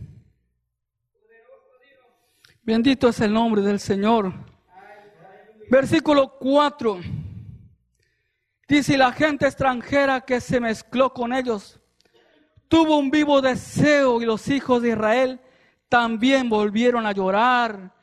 Bendito 2.68 3.08
es 3.08 3.18
el 3.22 3.32
nombre 3.32 3.62
del 3.62 3.80
Señor. 3.80 4.30
Versículo 5.70 6.36
4. 6.38 7.00
Dice, 8.68 8.98
la 8.98 9.10
gente 9.10 9.46
extranjera 9.46 10.20
que 10.20 10.38
se 10.38 10.60
mezcló 10.60 11.14
con 11.14 11.32
ellos 11.32 11.80
tuvo 12.68 12.98
un 12.98 13.10
vivo 13.10 13.40
deseo 13.40 14.20
y 14.20 14.26
los 14.26 14.48
hijos 14.48 14.82
de 14.82 14.90
Israel 14.90 15.40
también 15.88 16.50
volvieron 16.50 17.06
a 17.06 17.12
llorar 17.12 17.94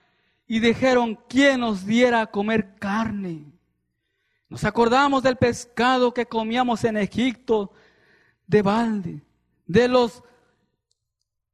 y 0.48 0.60
dijeron, 0.60 1.20
¿quién 1.30 1.60
nos 1.60 1.86
diera 1.86 2.22
a 2.22 2.32
comer 2.32 2.74
carne? 2.80 3.46
Nos 4.50 4.64
acordamos 4.64 5.22
del 5.22 5.36
pescado 5.36 6.12
que 6.12 6.26
comíamos 6.26 6.84
en 6.86 6.98
Egipto 6.98 7.72
de 8.48 8.64
balde, 8.64 9.22
de 9.68 9.88
los 9.88 10.24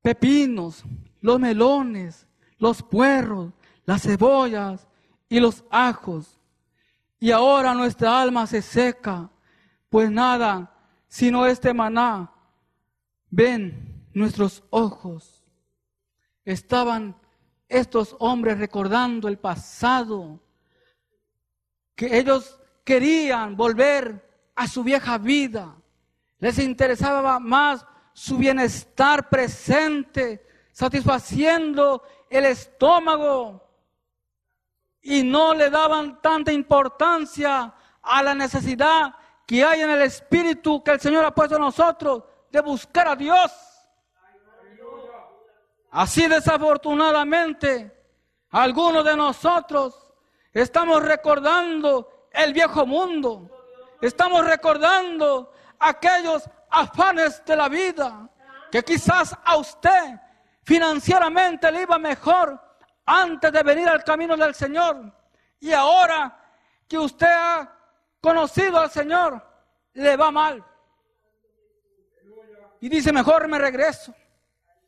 pepinos, 0.02 0.86
los 1.20 1.38
melones, 1.42 2.26
los 2.62 2.84
puerros, 2.84 3.52
las 3.86 4.04
cebollas 4.04 4.88
y 5.28 5.40
los 5.40 5.64
ajos. 5.72 6.40
Y 7.20 7.32
ahora 7.32 7.74
nuestra 7.74 8.22
alma 8.22 8.46
se 8.46 8.62
seca, 8.62 9.32
pues 9.90 10.12
nada, 10.12 10.72
sino 11.08 11.48
este 11.48 11.74
maná, 11.74 12.32
ven 13.32 14.06
nuestros 14.14 14.64
ojos. 14.70 15.44
Estaban 16.46 17.16
estos 17.68 18.16
hombres 18.20 18.60
recordando 18.60 19.28
el 19.28 19.40
pasado, 19.40 20.40
que 21.96 22.20
ellos 22.20 22.60
querían 22.84 23.56
volver 23.56 24.54
a 24.56 24.68
su 24.68 24.84
vieja 24.84 25.18
vida. 25.18 25.76
Les 26.38 26.60
interesaba 26.60 27.40
más 27.40 27.88
su 28.14 28.38
bienestar 28.38 29.30
presente, 29.30 30.46
satisfaciendo 30.72 32.04
el 32.30 32.46
estómago 32.46 33.68
y 35.02 35.24
no 35.24 35.54
le 35.54 35.70
daban 35.70 36.22
tanta 36.22 36.52
importancia 36.52 37.74
a 38.02 38.24
la 38.24 38.34
necesidad 38.34 39.16
que 39.46 39.64
hay 39.64 39.82
en 39.82 39.90
el 39.90 40.02
espíritu 40.04 40.84
que 40.84 40.92
el 40.92 41.00
Señor 41.00 41.26
ha 41.26 41.34
puesto 41.34 41.56
en 41.56 41.62
nosotros 41.62 42.24
de 42.50 42.62
buscar 42.62 43.08
a 43.08 43.16
Dios. 43.16 43.52
Así 45.92 46.28
desafortunadamente, 46.28 47.92
algunos 48.52 49.04
de 49.04 49.16
nosotros 49.16 50.14
estamos 50.54 51.04
recordando 51.04 52.28
el 52.32 52.54
viejo 52.54 52.86
mundo, 52.86 53.50
estamos 54.02 54.46
recordando 54.46 55.52
aquellos 55.80 56.50
afanes 56.70 57.44
de 57.44 57.56
la 57.56 57.68
vida, 57.68 58.30
que 58.72 58.84
quizás 58.84 59.36
a 59.44 59.58
usted 59.58 60.20
financieramente 60.64 61.72
le 61.72 61.84
iba 61.84 61.98
mejor 61.98 62.60
antes 63.06 63.52
de 63.52 63.64
venir 63.64 63.90
al 63.90 64.04
camino 64.04 64.38
del 64.38 64.56
Señor. 64.56 65.12
Y 65.60 65.72
ahora 65.72 66.38
que 66.88 66.98
usted 66.98 67.28
ha 67.30 67.72
conocido 68.20 68.80
al 68.80 68.90
Señor, 68.90 69.42
le 69.94 70.16
va 70.16 70.32
mal. 70.32 70.64
Y 72.80 72.90
dice, 72.90 73.12
mejor 73.12 73.48
me 73.48 73.60
regreso. 73.60 74.14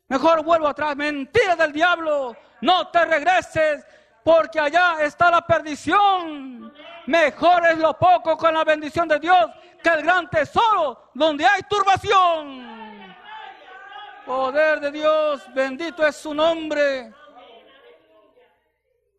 Mejor 0.08 0.42
vuelvo 0.42 0.68
atrás. 0.68 0.96
Mentira 0.96 1.54
del 1.56 1.72
diablo. 1.72 2.36
No 2.60 2.88
te 2.88 3.04
regreses 3.04 3.86
porque 4.24 4.58
allá 4.58 4.96
está 5.00 5.30
la 5.30 5.46
perdición. 5.46 6.72
Mejor 7.06 7.66
es 7.68 7.78
lo 7.78 7.96
poco 7.96 8.36
con 8.36 8.54
la 8.54 8.64
bendición 8.64 9.06
de 9.06 9.20
Dios 9.20 9.46
que 9.82 9.90
el 9.90 10.02
gran 10.02 10.28
tesoro 10.30 11.10
donde 11.14 11.46
hay 11.46 11.62
turbación. 11.68 12.83
Poder 14.26 14.80
de 14.80 14.90
Dios, 14.90 15.42
bendito 15.52 16.06
es 16.06 16.16
su 16.16 16.32
nombre. 16.32 17.12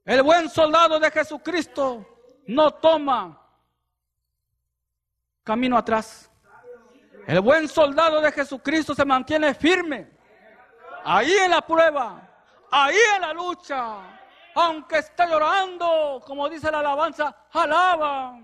El 0.04 0.24
buen 0.24 0.50
soldado 0.50 1.00
de 1.00 1.12
Jesucristo 1.12 2.06
no 2.48 2.72
toma 2.72 3.40
camino 5.44 5.78
atrás. 5.78 6.32
El 7.28 7.40
buen 7.42 7.68
soldado 7.68 8.20
de 8.22 8.32
Jesucristo 8.32 8.96
se 8.96 9.06
mantiene 9.06 9.54
firme. 9.54 10.12
Ahí 11.04 11.34
en 11.34 11.52
la 11.52 11.62
prueba, 11.62 12.22
ahí 12.72 12.98
en 13.16 13.22
la 13.22 13.34
lucha. 13.34 13.98
Aunque 14.56 15.00
esté 15.00 15.28
llorando, 15.28 16.24
como 16.26 16.50
dice 16.50 16.72
la 16.72 16.80
alabanza, 16.80 17.36
alaba. 17.52 18.40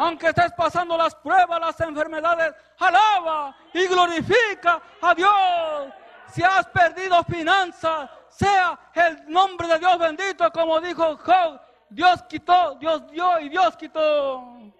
Aunque 0.00 0.28
estés 0.28 0.50
pasando 0.54 0.96
las 0.96 1.14
pruebas, 1.14 1.60
las 1.60 1.78
enfermedades, 1.78 2.54
alaba 2.78 3.54
y 3.74 3.86
glorifica 3.86 4.80
a 4.98 5.14
Dios. 5.14 5.92
Si 6.28 6.42
has 6.42 6.66
perdido 6.68 7.22
finanzas, 7.24 8.08
sea 8.30 8.80
el 8.94 9.30
nombre 9.30 9.68
de 9.68 9.78
Dios 9.78 9.98
bendito, 9.98 10.50
como 10.52 10.80
dijo 10.80 11.18
Job. 11.18 11.60
Dios 11.90 12.22
quitó, 12.22 12.76
Dios 12.76 13.10
dio 13.10 13.40
y 13.40 13.50
Dios 13.50 13.76
quitó. 13.76 14.72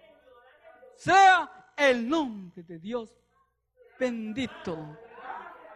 Sea 0.95 1.47
el 1.77 2.09
nombre 2.09 2.63
de 2.63 2.79
Dios 2.79 3.13
bendito. 3.99 4.97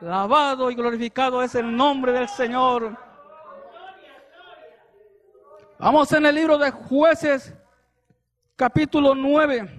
Lavado 0.02 0.72
y 0.72 0.76
glorificado 0.76 1.44
es 1.44 1.54
el 1.54 1.76
nombre 1.76 2.14
del 2.14 2.30
Señor. 2.30 2.98
Vamos 5.78 6.12
en 6.14 6.26
el 6.26 6.34
libro 6.34 6.58
de 6.58 6.72
jueces, 6.72 7.54
capítulo 8.56 9.14
9, 9.14 9.70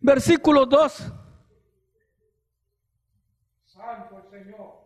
versículo 0.00 0.66
2. 0.66 1.12
Santo 3.64 4.18
el 4.18 4.30
Señor. 4.30 4.84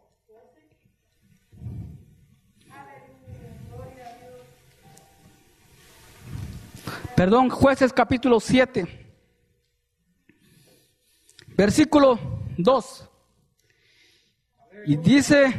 Perdón, 7.16 7.50
jueces 7.50 7.92
capítulo 7.92 8.38
7, 8.38 8.86
versículo 11.56 12.18
2. 12.56 13.10
Y 14.86 14.96
dice 14.96 15.52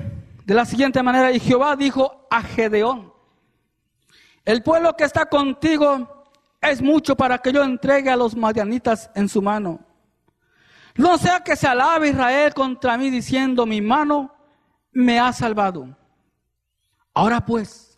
de 0.45 0.53
la 0.53 0.63
siguiente 0.63 1.03
manera, 1.03 1.33
y 1.33 1.39
Jehová 1.39 1.75
dijo 1.75 2.25
a 2.31 2.41
Gedeón, 2.41 3.13
el 4.45 4.63
pueblo 4.63 4.95
que 4.95 5.03
está 5.03 5.25
contigo 5.25 6.18
es 6.62 6.82
mucho 6.82 7.15
para 7.15 7.38
que 7.38 7.52
yo 7.52 7.63
entregue 7.63 8.10
a 8.10 8.17
los 8.17 8.36
madianitas 8.36 9.10
en 9.15 9.30
su 9.30 9.41
mano. 9.41 9.80
No 10.95 11.17
sea 11.17 11.41
que 11.41 11.56
se 11.56 11.67
alabe 11.67 12.10
Israel 12.10 12.54
contra 12.54 12.98
mí 12.98 13.10
diciendo, 13.10 13.65
mi 13.65 13.82
mano 13.82 14.34
me 14.91 15.19
ha 15.19 15.32
salvado. 15.32 15.98
Ahora 17.13 17.45
pues, 17.45 17.89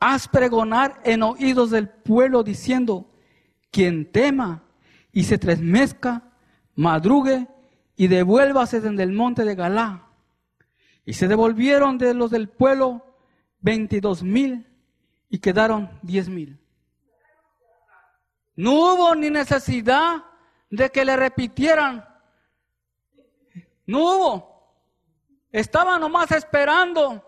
Haz 0.00 0.28
pregonar 0.28 1.00
en 1.04 1.22
oídos 1.22 1.70
del 1.70 1.88
pueblo 1.88 2.44
diciendo, 2.44 3.10
quien 3.70 4.10
tema 4.10 4.62
y 5.12 5.24
se 5.24 5.38
tremezca, 5.38 6.22
madrugue 6.76 7.48
y 7.96 8.06
devuélvase 8.06 8.80
desde 8.80 9.02
el 9.02 9.12
monte 9.12 9.44
de 9.44 9.56
Galá. 9.56 10.06
Y 11.04 11.14
se 11.14 11.26
devolvieron 11.26 11.98
de 11.98 12.14
los 12.14 12.30
del 12.30 12.48
pueblo 12.48 13.04
veintidós 13.60 14.22
mil 14.22 14.66
y 15.28 15.38
quedaron 15.38 15.90
diez 16.02 16.28
mil. 16.28 16.60
No 18.58 18.72
hubo 18.72 19.14
ni 19.14 19.30
necesidad 19.30 20.24
de 20.68 20.90
que 20.90 21.04
le 21.04 21.16
repitieran. 21.16 22.04
No 23.86 23.98
hubo. 24.00 24.78
Estaban 25.50 26.00
nomás 26.00 26.30
esperando. 26.32 27.24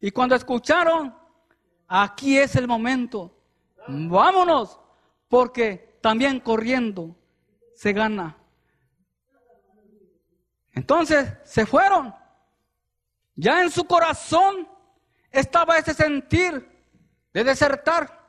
Y 0.00 0.10
cuando 0.10 0.34
escucharon, 0.34 1.14
Aquí 1.96 2.38
es 2.38 2.56
el 2.56 2.66
momento. 2.66 3.32
Vámonos, 3.86 4.80
porque 5.28 5.98
también 6.00 6.40
corriendo 6.40 7.14
se 7.74 7.92
gana. 7.92 8.36
Entonces 10.72 11.34
se 11.44 11.66
fueron. 11.66 12.14
Ya 13.36 13.62
en 13.62 13.70
su 13.70 13.84
corazón 13.84 14.68
estaba 15.30 15.78
ese 15.78 15.94
sentir 15.94 16.68
de 17.32 17.44
desertar, 17.44 18.23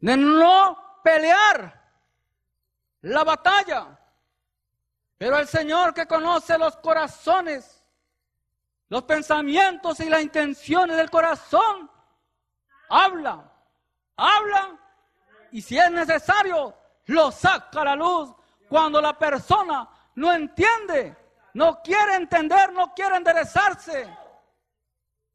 de 0.00 0.16
no 0.16 1.00
pelear 1.02 1.80
la 3.02 3.24
batalla. 3.24 3.98
Pero 5.16 5.38
el 5.38 5.48
Señor 5.48 5.94
que 5.94 6.06
conoce 6.06 6.56
los 6.56 6.76
corazones, 6.76 7.82
los 8.88 9.02
pensamientos 9.02 10.00
y 10.00 10.08
las 10.08 10.22
intenciones 10.22 10.96
del 10.96 11.10
corazón, 11.10 11.90
habla, 12.88 13.52
habla 14.16 14.78
y 15.50 15.60
si 15.62 15.78
es 15.78 15.90
necesario, 15.90 16.74
lo 17.06 17.30
saca 17.32 17.82
a 17.82 17.84
la 17.84 17.96
luz 17.96 18.34
cuando 18.68 19.00
la 19.00 19.18
persona 19.18 19.88
no 20.14 20.32
entiende, 20.32 21.16
no 21.54 21.80
quiere 21.82 22.14
entender, 22.14 22.72
no 22.72 22.92
quiere 22.94 23.16
enderezarse. 23.16 24.08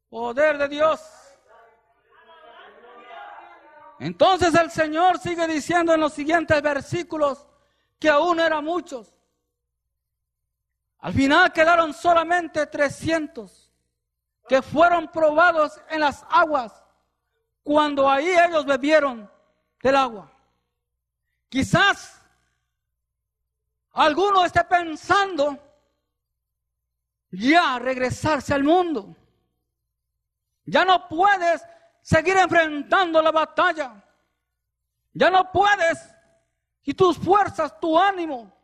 Poder 0.08 0.58
de 0.58 0.68
Dios. 0.68 1.00
Entonces 4.04 4.52
el 4.54 4.70
Señor 4.70 5.18
sigue 5.18 5.46
diciendo 5.46 5.94
en 5.94 6.00
los 6.00 6.12
siguientes 6.12 6.60
versículos 6.60 7.46
que 7.98 8.10
aún 8.10 8.38
eran 8.38 8.62
muchos. 8.62 9.10
Al 10.98 11.14
final 11.14 11.50
quedaron 11.54 11.94
solamente 11.94 12.66
300 12.66 13.72
que 14.46 14.60
fueron 14.60 15.08
probados 15.10 15.80
en 15.88 16.00
las 16.00 16.22
aguas 16.28 16.84
cuando 17.62 18.06
ahí 18.06 18.28
ellos 18.28 18.66
bebieron 18.66 19.30
del 19.82 19.96
agua. 19.96 20.30
Quizás 21.48 22.20
alguno 23.92 24.44
esté 24.44 24.64
pensando 24.64 25.58
ya 27.30 27.78
regresarse 27.78 28.52
al 28.52 28.64
mundo. 28.64 29.16
Ya 30.66 30.84
no 30.84 31.08
puedes 31.08 31.64
seguir 32.04 32.36
enfrentando 32.36 33.20
la 33.22 33.32
batalla. 33.32 34.04
Ya 35.14 35.30
no 35.30 35.50
puedes. 35.50 36.14
Y 36.82 36.92
tus 36.92 37.16
fuerzas, 37.16 37.80
tu 37.80 37.98
ánimo, 37.98 38.54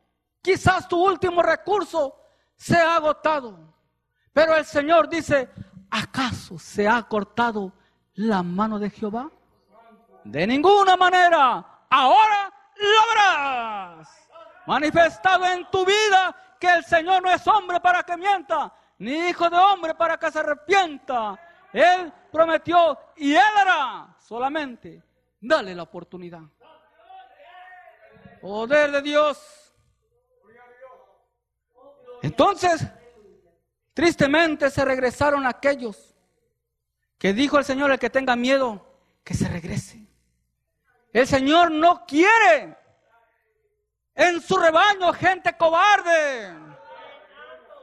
quizás 0.42 0.86
tu 0.86 1.02
último 1.02 1.42
recurso 1.42 2.14
se 2.54 2.76
ha 2.76 2.96
agotado. 2.96 3.58
Pero 4.32 4.54
el 4.54 4.66
Señor 4.66 5.08
dice, 5.08 5.48
¿acaso 5.90 6.58
se 6.58 6.86
ha 6.86 7.02
cortado 7.04 7.72
la 8.14 8.42
mano 8.42 8.78
de 8.78 8.90
Jehová? 8.90 9.30
De 10.22 10.46
ninguna 10.46 10.96
manera. 10.98 11.86
Ahora 11.88 12.52
lo 12.76 13.08
verás. 13.08 14.08
Manifestado 14.66 15.46
en 15.46 15.68
tu 15.70 15.86
vida 15.86 16.36
que 16.60 16.70
el 16.70 16.84
Señor 16.84 17.22
no 17.22 17.30
es 17.30 17.46
hombre 17.46 17.80
para 17.80 18.02
que 18.02 18.18
mienta, 18.18 18.70
ni 18.98 19.28
hijo 19.30 19.48
de 19.48 19.56
hombre 19.56 19.94
para 19.94 20.18
que 20.18 20.30
se 20.30 20.40
arrepienta. 20.40 21.38
Él 21.72 22.12
prometió 22.32 22.98
y 23.16 23.32
Él 23.32 23.40
hará. 23.60 24.16
Solamente 24.18 25.02
dale 25.40 25.74
la 25.74 25.82
oportunidad. 25.82 26.42
Poder 28.40 28.90
de 28.90 29.02
Dios. 29.02 29.74
Entonces, 32.22 32.86
tristemente 33.94 34.70
se 34.70 34.84
regresaron 34.84 35.46
aquellos 35.46 36.14
que 37.18 37.32
dijo 37.32 37.58
el 37.58 37.64
Señor, 37.64 37.90
el 37.90 37.98
que 37.98 38.10
tenga 38.10 38.34
miedo, 38.36 38.86
que 39.22 39.34
se 39.34 39.48
regrese. 39.48 40.06
El 41.12 41.26
Señor 41.26 41.70
no 41.70 42.06
quiere 42.06 42.76
en 44.14 44.40
su 44.40 44.56
rebaño 44.56 45.12
gente 45.12 45.56
cobarde, 45.56 46.54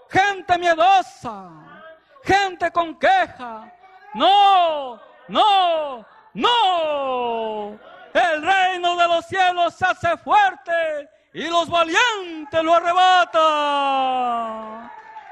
gente 0.09 0.57
miedosa, 0.57 1.83
gente 2.23 2.71
con 2.71 2.97
queja. 2.97 3.73
No, 4.17 4.99
no, 5.27 6.03
no. 6.33 7.79
El 8.13 8.41
reino 8.41 8.97
de 8.97 9.07
los 9.07 9.25
cielos 9.27 9.75
se 9.75 9.85
hace 9.85 10.17
fuerte 10.17 11.07
y 11.33 11.47
los 11.47 11.69
valientes 11.69 12.63
lo 12.63 12.73
arrebatan. 12.73 13.31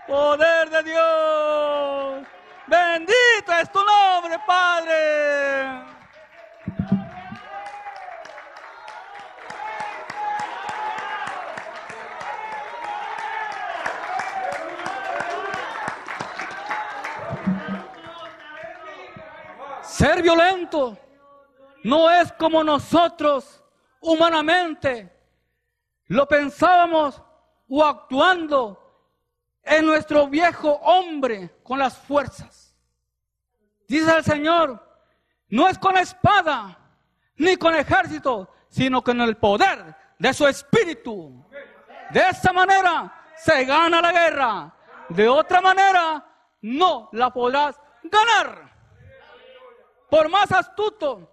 Poder 0.05 0.69
de 0.69 0.83
Dios. 0.83 2.27
Bendito 2.67 3.53
es 3.59 3.71
tu 3.71 3.79
nombre, 3.83 4.37
Padre. 4.45 5.94
Ser 19.87 20.21
violento 20.21 20.97
no 21.83 22.09
es 22.09 22.31
como 22.33 22.63
nosotros 22.63 23.63
humanamente 24.01 25.11
lo 26.07 26.27
pensábamos 26.27 27.21
o 27.67 27.83
actuando 27.83 28.81
en 29.63 29.85
nuestro 29.85 30.27
viejo 30.27 30.71
hombre 30.71 31.55
con 31.63 31.79
las 31.79 31.97
fuerzas. 31.97 32.75
Dice 33.87 34.17
el 34.17 34.23
Señor, 34.23 34.83
no 35.49 35.67
es 35.67 35.77
con 35.77 35.97
espada 35.97 36.77
ni 37.37 37.55
con 37.57 37.75
ejército, 37.75 38.49
sino 38.69 39.03
con 39.03 39.21
el 39.21 39.37
poder 39.37 39.95
de 40.17 40.33
su 40.33 40.47
espíritu. 40.47 41.45
De 42.11 42.19
esa 42.29 42.51
manera 42.53 43.31
se 43.35 43.65
gana 43.65 44.01
la 44.01 44.11
guerra. 44.11 44.75
De 45.09 45.27
otra 45.27 45.61
manera 45.61 46.25
no 46.61 47.09
la 47.11 47.31
podrás 47.31 47.79
ganar. 48.03 48.74
Por 50.15 50.29
más 50.29 50.49
astuto, 50.49 51.29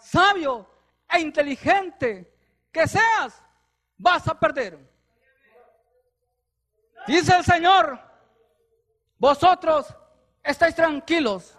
sabio 0.00 0.68
e 1.08 1.20
inteligente 1.20 2.36
que 2.72 2.88
seas, 2.88 3.40
vas 3.96 4.26
a 4.26 4.36
perder. 4.36 4.76
Dice 7.06 7.36
el 7.36 7.44
Señor, 7.44 8.00
vosotros 9.16 9.94
estáis 10.42 10.74
tranquilos. 10.74 11.56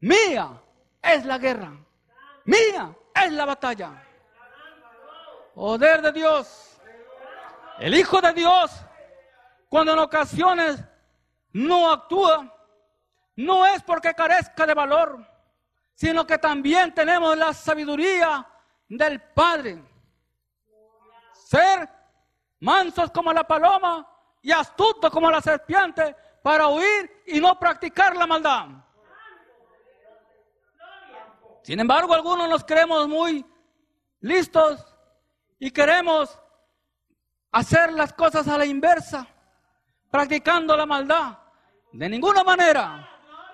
Mía 0.00 0.60
es 1.00 1.24
la 1.24 1.38
guerra. 1.38 1.72
Mía 2.44 2.94
es 3.14 3.32
la 3.32 3.46
batalla. 3.46 4.06
Poder 5.54 6.02
de 6.02 6.12
Dios. 6.12 6.78
El 7.78 7.94
Hijo 7.94 8.20
de 8.20 8.34
Dios, 8.34 8.70
cuando 9.70 9.94
en 9.94 10.00
ocasiones 10.00 10.84
no 11.54 11.90
actúa, 11.90 12.54
no 13.36 13.64
es 13.64 13.82
porque 13.82 14.12
carezca 14.12 14.66
de 14.66 14.74
valor, 14.74 15.33
sino 15.94 16.26
que 16.26 16.38
también 16.38 16.92
tenemos 16.92 17.36
la 17.36 17.52
sabiduría 17.52 18.46
del 18.88 19.20
Padre. 19.20 19.82
Ser 21.32 21.88
mansos 22.60 23.10
como 23.10 23.32
la 23.32 23.44
paloma 23.44 24.08
y 24.42 24.50
astutos 24.52 25.10
como 25.10 25.30
la 25.30 25.40
serpiente 25.40 26.14
para 26.42 26.68
huir 26.68 27.22
y 27.26 27.40
no 27.40 27.58
practicar 27.58 28.16
la 28.16 28.26
maldad. 28.26 28.66
Sin 31.62 31.80
embargo, 31.80 32.12
algunos 32.12 32.48
nos 32.48 32.64
creemos 32.64 33.08
muy 33.08 33.44
listos 34.20 34.84
y 35.58 35.70
queremos 35.70 36.38
hacer 37.52 37.92
las 37.92 38.12
cosas 38.12 38.46
a 38.48 38.58
la 38.58 38.66
inversa, 38.66 39.26
practicando 40.10 40.76
la 40.76 40.84
maldad. 40.84 41.38
De 41.92 42.08
ninguna 42.08 42.42
manera. 42.42 43.08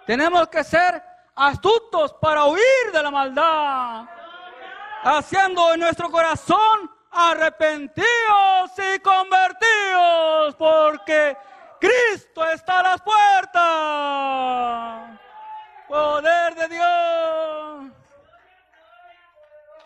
Tenemos 0.06 0.48
que 0.48 0.64
ser 0.64 1.09
astutos 1.40 2.12
para 2.20 2.44
huir 2.44 2.92
de 2.92 3.02
la 3.02 3.10
maldad, 3.10 4.04
haciendo 5.02 5.72
en 5.72 5.80
nuestro 5.80 6.10
corazón 6.10 6.90
arrepentidos 7.10 8.06
y 8.76 8.98
convertidos, 9.00 10.54
porque 10.56 11.34
Cristo 11.80 12.44
está 12.44 12.80
a 12.80 12.82
las 12.82 13.00
puertas. 13.00 13.60
Poder 15.88 16.54
de 16.54 16.68
Dios. 16.68 17.92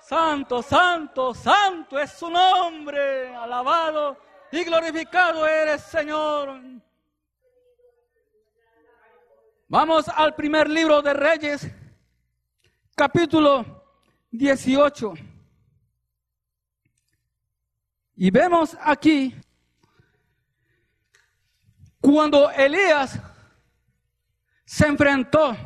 Santo, 0.00 0.60
santo, 0.60 1.32
santo 1.34 1.98
es 2.00 2.10
su 2.10 2.28
nombre. 2.28 3.34
Alabado 3.36 4.16
y 4.50 4.64
glorificado 4.64 5.46
eres, 5.46 5.82
Señor. 5.82 6.60
Vamos 9.68 10.09
al 10.09 10.35
primer 10.35 10.68
libro 10.68 11.00
de 11.00 11.14
Reyes, 11.14 11.66
capítulo 12.94 13.83
18. 14.31 15.14
Y 18.16 18.31
vemos 18.31 18.77
aquí 18.81 19.35
cuando 21.98 22.50
Elías 22.50 23.18
se 24.66 24.87
enfrentó 24.87 25.57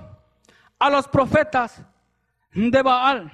a 0.78 0.90
los 0.90 1.08
profetas 1.08 1.82
de 2.52 2.82
Baal. 2.82 3.32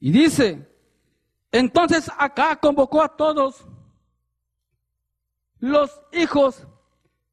Y 0.00 0.10
dice, 0.10 0.68
entonces 1.52 2.10
acá 2.18 2.56
convocó 2.56 3.02
a 3.02 3.16
todos 3.16 3.64
los 5.60 6.00
hijos 6.12 6.67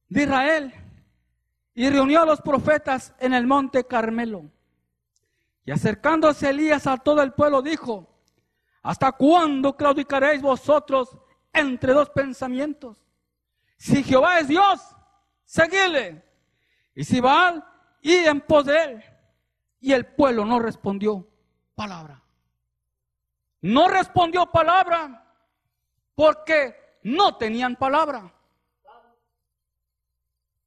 de 0.09 0.23
Israel 0.23 0.73
y 1.73 1.89
reunió 1.89 2.21
a 2.21 2.25
los 2.25 2.41
profetas 2.41 3.13
en 3.19 3.33
el 3.33 3.45
monte 3.45 3.85
Carmelo. 3.85 4.49
Y 5.65 5.71
acercándose 5.71 6.49
Elías 6.49 6.87
a 6.87 6.97
todo 6.97 7.21
el 7.21 7.33
pueblo 7.33 7.61
dijo, 7.61 8.07
¿hasta 8.83 9.11
cuándo 9.11 9.75
claudicaréis 9.75 10.41
vosotros 10.41 11.17
entre 11.51 11.93
dos 11.93 12.09
pensamientos? 12.11 13.03
Si 13.77 14.03
Jehová 14.03 14.39
es 14.39 14.47
Dios, 14.47 14.95
seguidle. 15.43 16.23
Y 16.93 17.03
si 17.03 17.19
Baal, 17.19 17.63
y 18.01 18.13
en 18.13 18.41
poder. 18.41 19.03
Y 19.79 19.91
el 19.91 20.05
pueblo 20.05 20.45
no 20.45 20.59
respondió 20.59 21.27
palabra. 21.75 22.23
No 23.61 23.87
respondió 23.87 24.45
palabra 24.51 25.25
porque 26.13 26.99
no 27.03 27.35
tenían 27.37 27.75
palabra. 27.75 28.34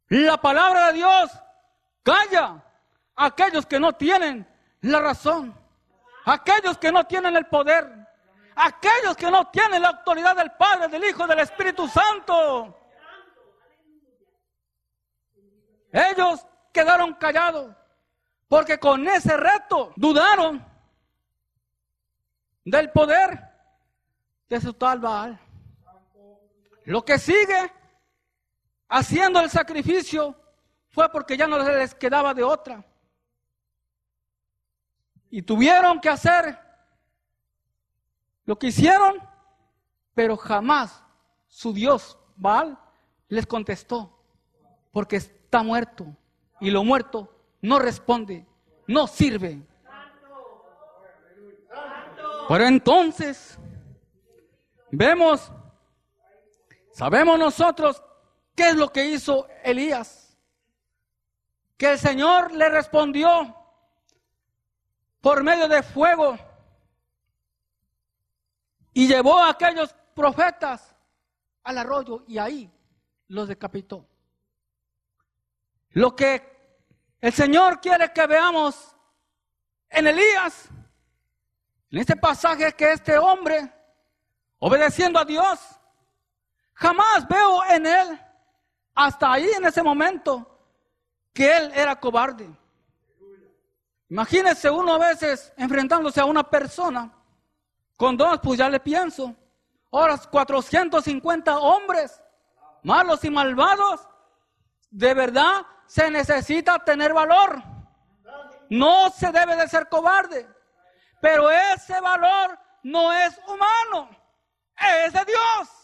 La 0.09 0.41
palabra 0.41 0.89
de 0.89 0.93
Dios 0.95 1.31
calla 2.03 2.65
a 3.15 3.27
aquellos 3.27 3.67
que 3.67 3.79
no 3.79 3.93
tienen 3.93 4.49
la 4.81 5.01
razón, 5.01 5.55
aquellos 6.25 6.79
que 6.79 6.91
no 6.91 7.05
tienen 7.05 7.37
el 7.37 7.47
poder, 7.47 7.91
aquellos 8.57 9.17
que 9.17 9.31
no 9.31 9.51
tienen 9.51 9.83
la 9.83 9.89
autoridad 9.89 10.35
del 10.37 10.53
Padre, 10.53 10.89
del 10.89 11.05
Hijo, 11.05 11.27
del 11.27 11.41
Espíritu 11.41 11.87
Santo. 11.89 12.75
Ellos 15.93 16.47
quedaron 16.73 17.15
callados 17.15 17.75
porque 18.49 18.79
con 18.79 19.07
ese 19.09 19.37
reto 19.37 19.93
dudaron 19.97 20.65
del 22.65 22.91
poder 22.91 23.47
de 24.49 24.61
su 24.61 24.73
tal 24.73 25.01
Baal. 25.01 25.39
Lo 26.85 27.05
que 27.05 27.19
sigue 27.19 27.73
haciendo 28.89 29.41
el 29.41 29.51
sacrificio 29.51 30.35
fue 30.89 31.09
porque 31.11 31.37
ya 31.37 31.47
no 31.47 31.59
les 31.59 31.95
quedaba 31.95 32.33
de 32.35 32.43
otra. 32.43 32.85
Y 35.31 35.43
tuvieron 35.43 36.01
que 36.01 36.09
hacer 36.09 36.59
lo 38.45 38.59
que 38.59 38.69
hicieron, 38.69 39.19
pero 40.15 40.37
jamás 40.37 41.05
su 41.47 41.73
Dios, 41.73 42.19
Baal, 42.37 42.79
les 43.29 43.47
contestó, 43.47 44.19
porque 44.91 45.17
está 45.17 45.63
muerto. 45.63 46.07
Y 46.61 46.71
lo 46.71 46.83
muerto 46.83 47.31
no 47.61 47.79
responde, 47.79 48.47
no 48.87 49.07
sirve. 49.07 49.63
Pero 52.49 52.65
entonces, 52.65 53.59
vemos, 54.91 55.53
sabemos 56.93 57.39
nosotros 57.39 58.03
qué 58.59 58.71
es 58.71 58.75
lo 58.75 58.93
que 58.93 59.07
hizo 59.07 59.47
Elías. 59.63 60.37
Que 61.77 61.93
el 61.93 61.99
Señor 61.99 62.53
le 62.53 62.69
respondió 62.69 63.55
por 65.21 65.45
medio 65.45 65.69
de 65.69 65.81
fuego 65.85 66.37
y 68.93 69.07
llevó 69.07 69.39
a 69.39 69.51
aquellos 69.51 69.95
profetas 70.13 70.93
al 71.63 71.79
arroyo 71.79 72.25
y 72.27 72.39
ahí 72.39 72.69
los 73.29 73.47
decapitó. 73.47 74.05
Lo 75.91 76.17
que 76.17 76.75
el 77.21 77.33
Señor 77.33 77.81
quiere 77.81 78.13
que 78.13 78.27
veamos 78.27 78.97
en 79.89 80.09
Elías, 80.09 80.69
en 81.93 81.99
este 82.01 82.17
pasaje 82.17 82.73
que 82.73 82.91
este 82.91 83.17
hombre, 83.19 83.73
obedeciendo 84.59 85.21
a 85.21 85.25
Dios, 85.25 85.61
jamás 86.75 87.29
veo 87.29 87.65
en 87.67 87.87
él, 87.87 88.25
hasta 88.99 89.33
ahí 89.33 89.49
en 89.57 89.65
ese 89.65 89.81
momento, 89.81 90.45
que 91.33 91.57
él 91.57 91.71
era 91.73 91.95
cobarde. 92.01 92.51
Imagínese 94.09 94.69
uno 94.69 94.95
a 94.95 94.99
veces 94.99 95.53
enfrentándose 95.57 96.21
a 96.21 96.25
una 96.25 96.43
persona, 96.43 97.09
con 97.97 98.17
dos, 98.17 98.41
pues 98.43 98.59
ya 98.59 98.69
le 98.69 98.81
pienso. 98.81 99.37
Ahora 99.93 100.19
450 100.19 101.59
hombres, 101.61 102.21
malos 102.83 103.23
y 103.23 103.31
malvados, 103.31 104.01
de 104.91 105.15
verdad 105.15 105.65
se 105.87 106.11
necesita 106.11 106.77
tener 106.81 107.15
valor. 107.15 107.63
No 108.69 109.11
se 109.11 109.31
debe 109.31 109.55
de 109.55 109.69
ser 109.69 109.89
cobarde. 109.89 110.45
Pero 111.21 111.49
ese 111.51 112.01
valor 112.01 112.59
no 112.83 113.13
es 113.13 113.41
humano, 113.47 114.11
es 115.07 115.13
de 115.13 115.25
Dios. 115.25 115.78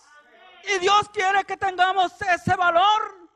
Y 0.67 0.79
Dios 0.79 1.09
quiere 1.13 1.45
que 1.45 1.57
tengamos 1.57 2.13
ese 2.23 2.57
valor. 2.57 3.29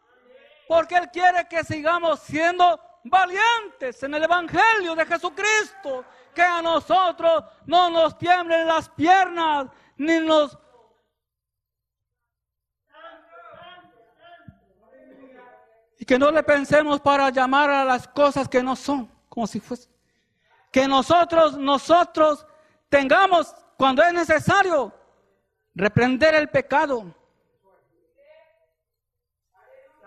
Porque 0.66 0.96
Él 0.96 1.10
quiere 1.10 1.46
que 1.48 1.64
sigamos 1.64 2.20
siendo 2.20 2.80
valientes 3.04 4.02
en 4.02 4.14
el 4.14 4.24
Evangelio 4.24 4.94
de 4.94 5.06
Jesucristo. 5.06 6.04
Que 6.34 6.42
a 6.42 6.62
nosotros 6.62 7.44
no 7.66 7.90
nos 7.90 8.16
tiemblen 8.18 8.66
las 8.66 8.88
piernas 8.90 9.68
ni 9.96 10.20
nos 10.20 10.56
Y 16.00 16.04
que 16.04 16.18
no 16.18 16.30
le 16.30 16.44
pensemos 16.44 17.00
para 17.00 17.28
llamar 17.30 17.68
a 17.70 17.84
las 17.84 18.06
cosas 18.06 18.48
que 18.48 18.62
no 18.62 18.76
son, 18.76 19.10
como 19.28 19.48
si 19.48 19.58
fuese. 19.58 19.90
Que 20.70 20.86
nosotros, 20.86 21.58
nosotros 21.58 22.46
tengamos, 22.88 23.52
cuando 23.76 24.04
es 24.04 24.12
necesario, 24.12 24.92
reprender 25.74 26.36
el 26.36 26.48
pecado. 26.48 27.14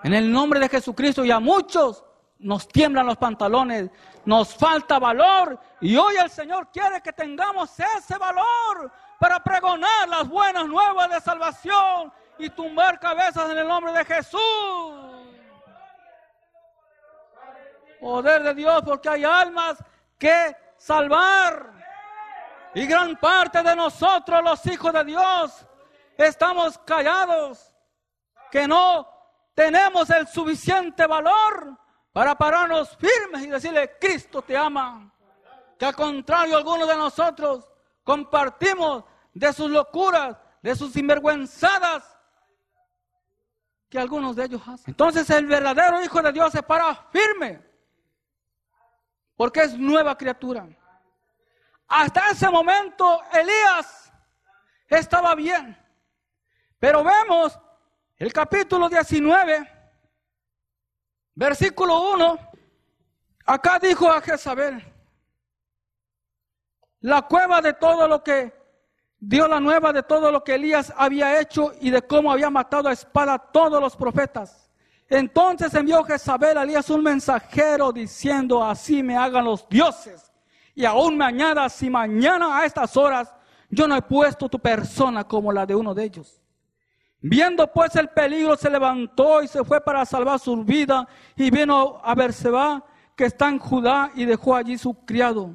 En 0.03 0.13
el 0.13 0.31
nombre 0.31 0.59
de 0.59 0.69
Jesucristo 0.69 1.23
y 1.23 1.31
a 1.31 1.39
muchos 1.39 2.03
nos 2.39 2.67
tiemblan 2.67 3.05
los 3.05 3.17
pantalones, 3.17 3.89
nos 4.25 4.55
falta 4.55 4.97
valor 4.97 5.59
y 5.79 5.95
hoy 5.95 6.15
el 6.15 6.29
Señor 6.29 6.69
quiere 6.71 7.01
que 7.01 7.13
tengamos 7.13 7.71
ese 7.79 8.17
valor 8.17 8.91
para 9.19 9.39
pregonar 9.43 10.09
las 10.09 10.27
buenas 10.27 10.65
nuevas 10.67 11.09
de 11.11 11.21
salvación 11.21 12.11
y 12.39 12.49
tumbar 12.49 12.99
cabezas 12.99 13.51
en 13.51 13.59
el 13.59 13.67
nombre 13.67 13.93
de 13.93 14.03
Jesús. 14.03 14.41
Poder 17.99 18.41
de 18.41 18.55
Dios, 18.55 18.81
porque 18.83 19.09
hay 19.09 19.23
almas 19.23 19.77
que 20.17 20.55
salvar. 20.77 21.71
Y 22.73 22.87
gran 22.87 23.15
parte 23.17 23.61
de 23.61 23.75
nosotros, 23.75 24.43
los 24.43 24.65
hijos 24.65 24.91
de 24.93 25.03
Dios, 25.03 25.67
estamos 26.17 26.79
callados, 26.79 27.71
que 28.49 28.67
no 28.67 29.10
tenemos 29.53 30.09
el 30.09 30.27
suficiente 30.27 31.05
valor 31.05 31.77
para 32.11 32.35
pararnos 32.35 32.97
firmes 32.97 33.43
y 33.43 33.47
decirle, 33.47 33.97
Cristo 33.99 34.41
te 34.41 34.55
ama. 34.57 35.11
Que 35.77 35.85
al 35.85 35.95
contrario, 35.95 36.57
algunos 36.57 36.87
de 36.87 36.95
nosotros 36.95 37.67
compartimos 38.03 39.03
de 39.33 39.51
sus 39.53 39.69
locuras, 39.69 40.37
de 40.61 40.75
sus 40.75 40.93
sinvergüenzadas, 40.93 42.17
que 43.89 43.99
algunos 43.99 44.35
de 44.35 44.45
ellos 44.45 44.61
hacen. 44.61 44.85
Entonces 44.87 45.29
el 45.29 45.47
verdadero 45.47 46.01
Hijo 46.01 46.21
de 46.21 46.31
Dios 46.31 46.51
se 46.51 46.63
para 46.63 46.95
firme 47.11 47.71
porque 49.41 49.61
es 49.61 49.75
nueva 49.75 50.15
criatura. 50.15 50.67
Hasta 51.87 52.29
ese 52.29 52.47
momento 52.47 53.23
Elías 53.33 54.13
estaba 54.87 55.33
bien. 55.33 55.75
Pero 56.77 57.03
vemos 57.03 57.59
el 58.21 58.31
capítulo 58.31 58.87
19, 58.87 59.67
versículo 61.33 62.11
1. 62.13 62.37
Acá 63.47 63.79
dijo 63.79 64.11
a 64.11 64.21
Jezabel, 64.21 64.79
la 66.99 67.23
cueva 67.23 67.61
de 67.61 67.73
todo 67.73 68.07
lo 68.07 68.23
que 68.23 68.53
dio 69.17 69.47
la 69.47 69.59
nueva 69.59 69.91
de 69.91 70.03
todo 70.03 70.31
lo 70.31 70.43
que 70.43 70.53
Elías 70.53 70.93
había 70.95 71.41
hecho 71.41 71.71
y 71.81 71.89
de 71.89 72.03
cómo 72.03 72.31
había 72.31 72.51
matado 72.51 72.89
a 72.89 72.91
espada 72.91 73.33
a 73.33 73.39
todos 73.39 73.81
los 73.81 73.95
profetas. 73.95 74.69
Entonces 75.09 75.73
envió 75.73 76.03
Jezabel 76.03 76.59
a 76.59 76.61
Elías 76.61 76.91
un 76.91 77.01
mensajero 77.01 77.91
diciendo, 77.91 78.63
así 78.63 79.01
me 79.01 79.17
hagan 79.17 79.45
los 79.45 79.67
dioses. 79.67 80.31
Y 80.75 80.85
aún 80.85 81.17
me 81.17 81.25
añadas, 81.25 81.73
si 81.73 81.89
mañana 81.89 82.59
a 82.59 82.65
estas 82.65 82.95
horas 82.95 83.33
yo 83.67 83.87
no 83.87 83.95
he 83.95 84.01
puesto 84.03 84.47
tu 84.47 84.59
persona 84.59 85.23
como 85.23 85.51
la 85.51 85.65
de 85.65 85.73
uno 85.73 85.95
de 85.95 86.03
ellos. 86.03 86.40
Viendo 87.21 87.71
pues 87.71 87.95
el 87.95 88.09
peligro, 88.09 88.57
se 88.57 88.69
levantó 88.69 89.43
y 89.43 89.47
se 89.47 89.63
fue 89.63 89.79
para 89.79 90.05
salvar 90.05 90.39
su 90.39 90.63
vida 90.63 91.07
y 91.35 91.51
vino 91.51 92.01
a 92.03 92.15
Berseba, 92.15 92.83
que 93.15 93.25
está 93.25 93.47
en 93.47 93.59
Judá, 93.59 94.11
y 94.15 94.25
dejó 94.25 94.55
allí 94.55 94.75
su 94.77 95.05
criado. 95.05 95.51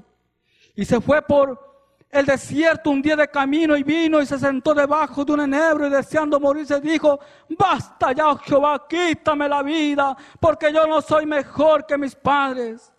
Y 0.76 0.84
se 0.84 1.00
fue 1.00 1.22
por 1.22 1.66
el 2.08 2.24
desierto 2.24 2.90
un 2.90 3.02
día 3.02 3.16
de 3.16 3.28
camino 3.28 3.76
y 3.76 3.82
vino 3.82 4.22
y 4.22 4.26
se 4.26 4.38
sentó 4.38 4.74
debajo 4.74 5.24
de 5.24 5.32
un 5.32 5.40
enebro 5.40 5.88
y 5.88 5.90
deseando 5.90 6.38
morirse 6.38 6.80
dijo, 6.80 7.18
basta 7.58 8.12
ya 8.12 8.28
oh 8.28 8.38
Jehová, 8.38 8.86
quítame 8.88 9.48
la 9.48 9.62
vida, 9.62 10.16
porque 10.38 10.72
yo 10.72 10.86
no 10.86 11.02
soy 11.02 11.26
mejor 11.26 11.84
que 11.84 11.98
mis 11.98 12.14
padres. 12.14 12.92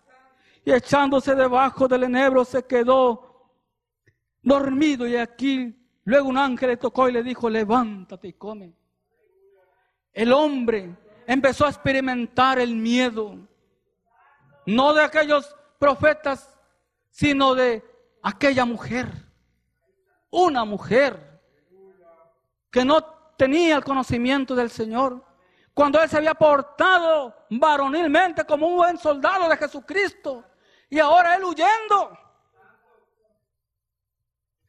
Y 0.62 0.72
echándose 0.72 1.34
debajo 1.34 1.88
del 1.88 2.02
enebro 2.02 2.44
se 2.44 2.64
quedó 2.64 3.50
dormido 4.42 5.06
y 5.06 5.16
aquí 5.16 5.74
luego 6.08 6.30
un 6.30 6.38
ángel 6.38 6.70
le 6.70 6.76
tocó 6.78 7.06
y 7.08 7.12
le 7.12 7.22
dijo, 7.22 7.50
levántate 7.50 8.28
y 8.28 8.32
come. 8.32 8.72
El 10.10 10.32
hombre 10.32 10.96
empezó 11.26 11.66
a 11.66 11.68
experimentar 11.68 12.58
el 12.58 12.74
miedo. 12.74 13.36
No 14.64 14.94
de 14.94 15.02
aquellos 15.02 15.54
profetas, 15.78 16.58
sino 17.10 17.54
de 17.54 17.84
aquella 18.22 18.64
mujer. 18.64 19.06
Una 20.30 20.64
mujer 20.64 21.42
que 22.70 22.86
no 22.86 23.02
tenía 23.36 23.76
el 23.76 23.84
conocimiento 23.84 24.54
del 24.54 24.70
Señor. 24.70 25.22
Cuando 25.74 26.00
él 26.02 26.08
se 26.08 26.16
había 26.16 26.34
portado 26.34 27.36
varonilmente 27.50 28.46
como 28.46 28.66
un 28.66 28.76
buen 28.78 28.96
soldado 28.96 29.46
de 29.46 29.58
Jesucristo. 29.58 30.42
Y 30.88 30.98
ahora 31.00 31.34
él 31.34 31.44
huyendo. 31.44 32.18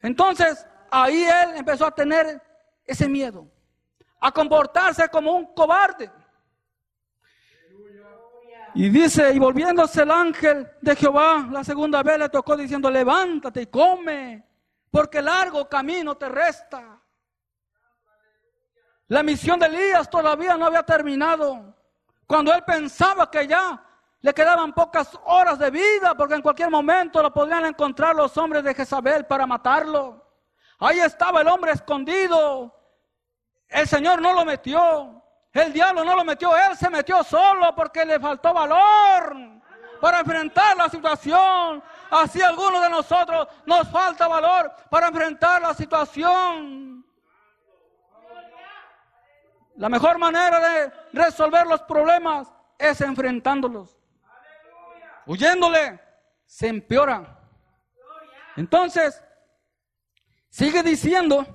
Entonces 0.02 0.66
ahí 0.90 1.24
él 1.24 1.56
empezó 1.56 1.86
a 1.86 1.90
tener 1.90 2.40
ese 2.84 3.08
miedo. 3.08 3.46
A 4.20 4.30
comportarse 4.30 5.08
como 5.08 5.32
un 5.32 5.54
cobarde. 5.54 6.10
Y 8.74 8.88
dice, 8.88 9.32
y 9.32 9.38
volviéndose 9.38 10.02
el 10.02 10.10
ángel 10.10 10.70
de 10.80 10.94
Jehová, 10.94 11.48
la 11.50 11.64
segunda 11.64 12.02
vez 12.02 12.18
le 12.18 12.28
tocó 12.28 12.56
diciendo, 12.56 12.90
levántate 12.90 13.62
y 13.62 13.66
come, 13.66 14.46
porque 14.90 15.20
largo 15.20 15.68
camino 15.68 16.16
te 16.16 16.28
resta. 16.28 17.00
La 19.08 19.24
misión 19.24 19.58
de 19.58 19.66
Elías 19.66 20.08
todavía 20.08 20.56
no 20.56 20.66
había 20.66 20.84
terminado. 20.84 21.74
Cuando 22.26 22.54
él 22.54 22.62
pensaba 22.62 23.28
que 23.28 23.44
ya 23.48 23.84
le 24.20 24.32
quedaban 24.32 24.72
pocas 24.72 25.18
horas 25.24 25.58
de 25.58 25.70
vida, 25.70 26.14
porque 26.16 26.34
en 26.34 26.42
cualquier 26.42 26.70
momento 26.70 27.20
lo 27.20 27.32
podrían 27.32 27.66
encontrar 27.66 28.14
los 28.14 28.36
hombres 28.36 28.62
de 28.62 28.72
Jezabel 28.72 29.26
para 29.26 29.46
matarlo. 29.46 30.29
Ahí 30.80 30.98
estaba 30.98 31.42
el 31.42 31.48
hombre 31.48 31.72
escondido. 31.72 32.74
El 33.68 33.86
Señor 33.86 34.20
no 34.20 34.32
lo 34.32 34.44
metió. 34.44 35.22
El 35.52 35.72
diablo 35.72 36.04
no 36.04 36.14
lo 36.14 36.24
metió, 36.24 36.56
él 36.56 36.76
se 36.76 36.88
metió 36.88 37.24
solo 37.24 37.74
porque 37.74 38.04
le 38.04 38.20
faltó 38.20 38.54
valor 38.54 39.36
para 40.00 40.20
enfrentar 40.20 40.76
la 40.76 40.88
situación. 40.88 41.82
Así 42.08 42.40
algunos 42.40 42.80
de 42.82 42.88
nosotros 42.88 43.48
nos 43.66 43.88
falta 43.90 44.28
valor 44.28 44.72
para 44.88 45.08
enfrentar 45.08 45.60
la 45.60 45.74
situación. 45.74 47.04
La 49.76 49.88
mejor 49.88 50.18
manera 50.18 50.60
de 50.60 50.92
resolver 51.12 51.66
los 51.66 51.82
problemas 51.82 52.52
es 52.78 53.00
enfrentándolos. 53.00 53.98
Huyéndole, 55.26 56.00
se 56.44 56.68
empeora. 56.68 57.38
Entonces, 58.56 59.22
sigue 60.50 60.82
diciendo, 60.82 61.46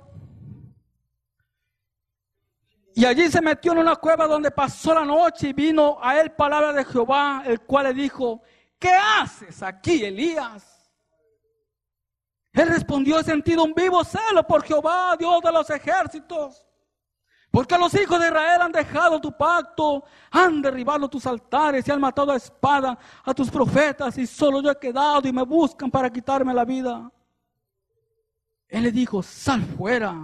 y 2.94 3.04
allí 3.04 3.30
se 3.30 3.40
metió 3.40 3.72
en 3.72 3.78
una 3.78 3.94
cueva 3.96 4.26
donde 4.26 4.50
pasó 4.50 4.94
la 4.94 5.04
noche 5.04 5.50
y 5.50 5.52
vino 5.52 5.98
a 6.02 6.18
él 6.18 6.32
palabra 6.32 6.72
de 6.72 6.84
Jehová, 6.84 7.42
el 7.46 7.60
cual 7.60 7.86
le 7.86 7.94
dijo, 7.94 8.42
¿qué 8.78 8.90
haces 8.90 9.62
aquí, 9.62 10.04
Elías? 10.04 10.90
Él 12.52 12.68
respondió, 12.68 13.20
he 13.20 13.24
sentido 13.24 13.62
un 13.62 13.74
vivo 13.74 14.02
celo 14.02 14.46
por 14.46 14.64
Jehová, 14.64 15.14
Dios 15.18 15.42
de 15.42 15.52
los 15.52 15.68
ejércitos 15.70 16.66
porque 17.56 17.78
los 17.78 17.94
hijos 17.94 18.20
de 18.20 18.26
Israel 18.26 18.60
han 18.60 18.70
dejado 18.70 19.18
tu 19.18 19.34
pacto, 19.34 20.04
han 20.30 20.60
derribado 20.60 21.08
tus 21.08 21.26
altares 21.26 21.88
y 21.88 21.90
han 21.90 21.98
matado 21.98 22.30
a 22.30 22.36
espada 22.36 22.98
a 23.24 23.32
tus 23.32 23.50
profetas 23.50 24.18
y 24.18 24.26
solo 24.26 24.60
yo 24.60 24.70
he 24.70 24.78
quedado 24.78 25.26
y 25.26 25.32
me 25.32 25.42
buscan 25.42 25.90
para 25.90 26.10
quitarme 26.10 26.52
la 26.52 26.66
vida. 26.66 27.10
Él 28.68 28.82
le 28.82 28.92
dijo, 28.92 29.22
sal 29.22 29.62
fuera 29.62 30.14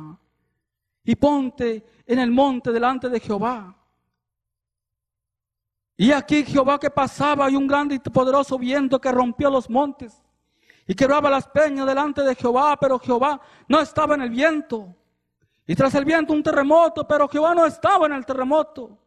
y 1.05 1.17
ponte 1.17 1.85
en 2.07 2.19
el 2.19 2.31
monte 2.31 2.73
delante 2.73 3.09
de 3.09 3.21
Jehová. 3.21 3.77
Y 5.97 6.11
aquí 6.11 6.45
Jehová 6.45 6.79
que 6.79 6.91
pasaba 6.91 7.51
y 7.51 7.57
un 7.57 7.67
grande 7.67 7.95
y 7.95 7.99
poderoso 7.99 8.59
viento 8.59 9.01
que 9.01 9.13
rompió 9.13 9.51
los 9.51 9.71
montes 9.71 10.23
y 10.87 10.95
quebraba 10.95 11.31
las 11.31 11.47
peñas 11.49 11.87
delante 11.87 12.23
de 12.23 12.35
Jehová, 12.35 12.77
pero 12.81 12.99
Jehová 12.99 13.41
no 13.69 13.81
estaba 13.81 14.15
en 14.15 14.23
el 14.23 14.31
viento. 14.31 14.97
Y 15.67 15.77
tras 15.77 15.95
el 15.95 16.05
viento 16.05 16.33
un 16.33 16.43
terremoto, 16.43 17.07
pero 17.07 17.29
Jehová 17.29 17.55
no 17.55 17.65
estaba 17.67 18.07
en 18.07 18.13
el 18.15 18.27
terremoto. 18.27 18.99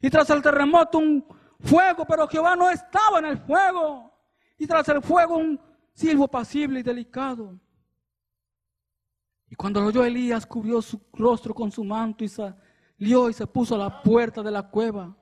Y 0.00 0.10
tras 0.10 0.28
el 0.30 0.42
terremoto 0.42 0.98
un 0.98 1.26
fuego, 1.60 2.04
pero 2.04 2.28
Jehová 2.28 2.54
no 2.54 2.70
estaba 2.70 3.18
en 3.18 3.24
el 3.26 3.38
fuego. 3.38 4.12
Y 4.58 4.66
tras 4.66 4.86
el 4.88 5.00
fuego 5.02 5.36
un 5.36 5.58
silbo 5.94 6.28
pasible 6.28 6.80
y 6.80 6.82
delicado. 6.82 7.58
Y 9.48 9.54
cuando 9.54 9.80
lo 9.80 9.88
oyó 9.88 10.04
Elías, 10.04 10.46
cubrió 10.46 10.82
su 10.82 11.00
rostro 11.12 11.54
con 11.54 11.70
su 11.70 11.84
manto 11.84 12.24
y 12.24 12.28
salió 12.28 13.30
y 13.30 13.32
se 13.32 13.46
puso 13.46 13.74
a 13.74 13.78
la 13.78 14.02
puerta 14.02 14.42
de 14.42 14.50
la 14.50 14.68
cueva. 14.68 15.16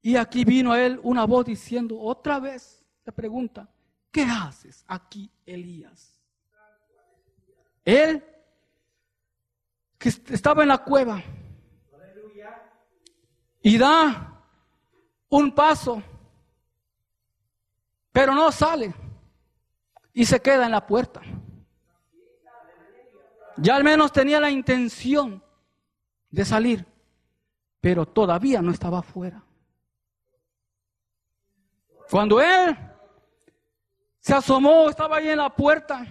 Y 0.00 0.16
aquí 0.16 0.44
vino 0.44 0.72
a 0.72 0.82
él 0.82 0.98
una 1.02 1.24
voz 1.24 1.44
diciendo, 1.46 1.98
otra 2.00 2.40
vez, 2.40 2.84
le 3.04 3.12
pregunta, 3.12 3.68
¿qué 4.10 4.22
haces 4.22 4.84
aquí, 4.88 5.30
Elías? 5.46 6.20
Él 7.84 8.24
que 9.98 10.08
estaba 10.08 10.62
en 10.62 10.68
la 10.68 10.78
cueva 10.78 11.22
y 13.62 13.78
da 13.78 14.44
un 15.28 15.54
paso, 15.54 16.02
pero 18.10 18.34
no 18.34 18.50
sale 18.50 18.92
y 20.12 20.24
se 20.24 20.40
queda 20.40 20.66
en 20.66 20.72
la 20.72 20.84
puerta. 20.84 21.22
Ya 23.56 23.76
al 23.76 23.84
menos 23.84 24.12
tenía 24.12 24.40
la 24.40 24.50
intención 24.50 25.42
de 26.30 26.44
salir, 26.44 26.86
pero 27.80 28.06
todavía 28.06 28.62
no 28.62 28.70
estaba 28.70 29.00
afuera. 29.00 29.44
Cuando 32.10 32.40
él 32.40 32.76
se 34.18 34.34
asomó, 34.34 34.88
estaba 34.88 35.16
ahí 35.16 35.28
en 35.28 35.38
la 35.38 35.54
puerta, 35.54 36.06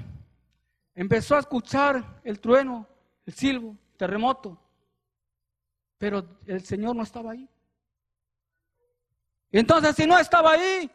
empezó 0.95 1.35
a 1.35 1.39
escuchar 1.39 2.21
el 2.23 2.39
trueno, 2.39 2.87
el 3.25 3.33
silbo, 3.33 3.77
terremoto. 3.97 4.59
Pero 5.97 6.39
el 6.45 6.65
Señor 6.65 6.95
no 6.95 7.03
estaba 7.03 7.31
ahí. 7.31 7.47
Entonces, 9.51 9.95
si 9.95 10.07
no 10.07 10.17
estaba 10.17 10.53
ahí, 10.53 10.89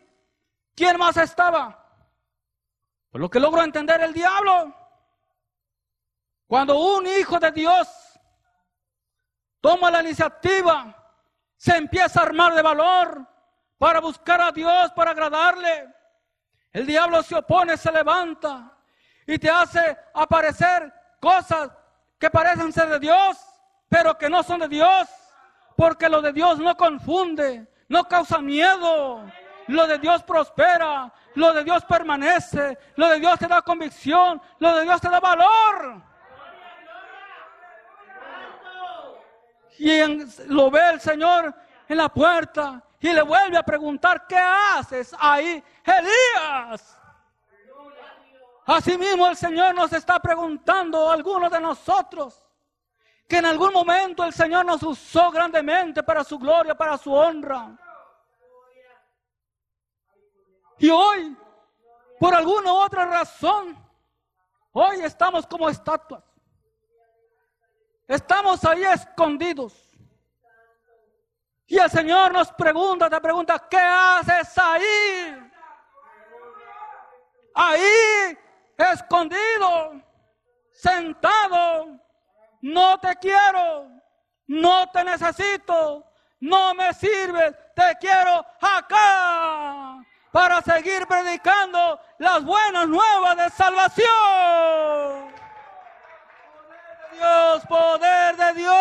¿quién 0.75 0.99
más 0.99 1.17
estaba? 1.17 1.87
Por 3.11 3.21
lo 3.21 3.31
que 3.31 3.39
logro 3.39 3.63
entender 3.63 4.01
el 4.01 4.13
diablo. 4.13 4.75
Cuando 6.47 6.79
un 6.79 7.07
hijo 7.07 7.39
de 7.39 7.51
Dios 7.51 7.89
toma 9.61 9.91
la 9.91 10.01
iniciativa, 10.01 10.95
se 11.57 11.77
empieza 11.77 12.21
a 12.21 12.25
armar 12.25 12.55
de 12.55 12.63
valor 12.63 13.27
para 13.79 14.01
buscar 14.01 14.41
a 14.41 14.53
Dios, 14.53 14.93
para 14.93 15.11
agradarle. 15.11 15.93
El 16.73 16.87
diablo 16.87 17.23
se 17.23 17.35
opone, 17.35 17.77
se 17.77 17.91
levanta 17.91 18.73
y 19.27 19.39
te 19.39 19.51
hace 19.51 19.97
aparecer 20.15 20.93
cosas 21.21 21.71
que 22.19 22.31
parecen 22.31 22.73
ser 22.73 22.89
de 22.89 23.01
Dios, 23.01 23.39
pero 23.89 24.17
que 24.17 24.31
no 24.31 24.43
son 24.43 24.61
de 24.61 24.69
Dios. 24.69 25.09
Porque 25.77 26.09
lo 26.09 26.23
de 26.23 26.33
Dios 26.33 26.59
no 26.59 26.77
confunde, 26.77 27.67
no 27.89 28.05
causa 28.05 28.39
miedo. 28.39 29.25
Lo 29.69 29.87
de 29.87 29.99
Dios 29.99 30.23
prospera, 30.23 31.13
lo 31.35 31.53
de 31.53 31.65
Dios 31.65 31.85
permanece, 31.85 32.79
lo 32.95 33.09
de 33.09 33.19
Dios 33.19 33.37
te 33.39 33.49
da 33.49 33.63
convicción, 33.63 34.41
lo 34.61 34.77
de 34.77 34.85
Dios 34.85 35.01
te 35.01 35.09
da 35.09 35.19
valor. 35.19 36.03
Y 39.79 40.01
lo 40.47 40.71
ve 40.71 40.91
el 40.91 41.01
Señor 41.01 41.55
en 41.89 41.97
la 41.99 42.09
puerta 42.09 42.83
y 43.01 43.13
le 43.13 43.23
vuelve 43.23 43.57
a 43.57 43.63
preguntar, 43.63 44.27
¿qué 44.27 44.39
haces 44.39 45.15
ahí, 45.19 45.63
Elías? 45.85 46.99
Asimismo 48.67 49.29
el 49.29 49.37
Señor 49.37 49.75
nos 49.75 49.93
está 49.93 50.19
preguntando 50.19 51.09
a 51.09 51.15
algunos 51.15 51.51
de 51.51 51.61
nosotros 51.61 52.43
que 53.29 53.39
en 53.39 53.47
algún 53.47 53.73
momento 53.73 54.25
el 54.25 54.33
Señor 54.33 54.65
nos 54.65 54.83
usó 54.83 55.31
grandemente 55.31 56.03
para 56.03 56.25
su 56.25 56.39
gloria, 56.39 56.75
para 56.75 56.97
su 56.99 57.13
honra. 57.13 57.77
Y 60.79 60.91
hoy, 60.91 61.37
por 62.19 62.35
alguna 62.35 62.73
otra 62.73 63.07
razón, 63.07 63.77
hoy 64.73 65.01
estamos 65.01 65.47
como 65.47 65.69
estatuas. 65.69 66.23
Estamos 68.07 68.65
ahí 68.65 68.85
escondidos. 68.85 69.75
Y 71.67 71.79
el 71.79 71.91
Señor 71.91 72.33
nos 72.33 72.53
pregunta, 72.53 73.11
te 73.11 73.21
pregunta, 73.21 73.67
¿qué 73.69 73.79
haces 73.79 74.57
ahí? 74.57 75.51
Ahí 77.55 78.39
escondido, 78.77 80.01
sentado, 80.71 81.99
no 82.61 82.99
te 83.01 83.17
quiero, 83.17 83.91
no 84.47 84.91
te 84.91 85.03
necesito, 85.03 86.05
no 86.41 86.75
me 86.75 86.93
sirves, 86.95 87.55
te 87.75 87.97
quiero 87.99 88.45
acá 88.61 89.99
para 90.31 90.61
seguir 90.61 91.07
predicando 91.07 91.99
las 92.19 92.45
buenas 92.45 92.87
nuevas 92.87 93.37
de 93.37 93.51
salvación. 93.51 95.36
Dios, 97.17 97.67
poder 97.67 98.37
de 98.37 98.53
Dios. 98.55 98.77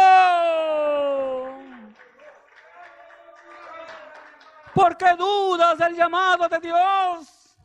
¿Por 4.74 4.98
qué 4.98 5.14
dudas 5.16 5.78
del 5.78 5.96
llamado 5.96 6.50
de 6.50 6.60
Dios? 6.60 7.58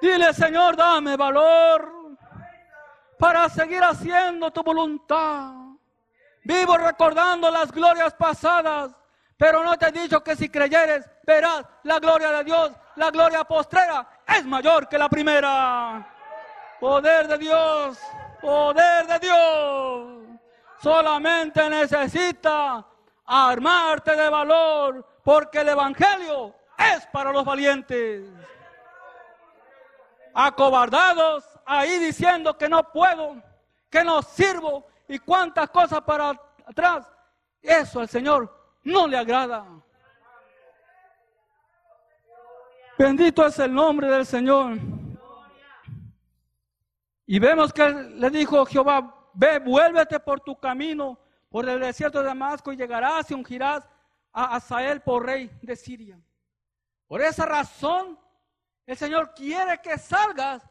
Dile, 0.00 0.32
Señor, 0.32 0.76
dame 0.76 1.16
valor 1.16 2.16
para 3.18 3.48
seguir 3.48 3.82
haciendo 3.82 4.50
tu 4.50 4.62
voluntad. 4.62 5.52
Vivo 6.44 6.76
recordando 6.78 7.50
las 7.50 7.70
glorias 7.70 8.14
pasadas, 8.14 8.92
pero 9.36 9.62
no 9.62 9.76
te 9.78 9.88
he 9.88 9.92
dicho 9.92 10.22
que 10.22 10.36
si 10.36 10.48
creyeres 10.48 11.08
verás 11.24 11.64
la 11.84 11.98
gloria 11.98 12.30
de 12.32 12.44
Dios. 12.44 12.72
La 12.96 13.10
gloria 13.10 13.44
postrera 13.44 14.06
es 14.26 14.44
mayor 14.44 14.88
que 14.88 14.98
la 14.98 15.08
primera. 15.08 16.19
Poder 16.80 17.28
de 17.28 17.36
Dios, 17.36 17.98
poder 18.40 19.06
de 19.06 19.18
Dios. 19.18 20.40
Solamente 20.82 21.68
necesita 21.68 22.86
armarte 23.26 24.16
de 24.16 24.30
valor, 24.30 25.06
porque 25.22 25.60
el 25.60 25.68
Evangelio 25.68 26.54
es 26.78 27.06
para 27.08 27.32
los 27.32 27.44
valientes. 27.44 28.24
Acobardados 30.32 31.44
ahí 31.66 31.98
diciendo 31.98 32.56
que 32.56 32.68
no 32.68 32.82
puedo, 32.90 33.36
que 33.90 34.02
no 34.02 34.22
sirvo 34.22 34.86
y 35.06 35.18
cuántas 35.18 35.68
cosas 35.68 36.00
para 36.00 36.30
atrás. 36.66 37.06
Eso 37.60 38.00
al 38.00 38.08
Señor 38.08 38.50
no 38.84 39.06
le 39.06 39.18
agrada. 39.18 39.66
Bendito 42.96 43.44
es 43.46 43.58
el 43.58 43.74
nombre 43.74 44.08
del 44.08 44.24
Señor. 44.24 44.99
Y 47.32 47.38
vemos 47.38 47.72
que 47.72 47.88
le 47.88 48.28
dijo 48.28 48.66
Jehová, 48.66 49.30
ve, 49.34 49.60
vuélvete 49.60 50.18
por 50.18 50.40
tu 50.40 50.58
camino, 50.58 51.16
por 51.48 51.68
el 51.68 51.78
desierto 51.78 52.18
de 52.18 52.24
Damasco, 52.24 52.72
y 52.72 52.76
llegarás 52.76 53.30
y 53.30 53.34
ungirás 53.34 53.88
a 54.32 54.56
Asael 54.56 55.00
por 55.00 55.24
rey 55.24 55.48
de 55.62 55.76
Siria. 55.76 56.20
Por 57.06 57.22
esa 57.22 57.46
razón, 57.46 58.18
el 58.84 58.96
Señor 58.96 59.32
quiere 59.32 59.80
que 59.80 59.96
salgas 59.96 60.68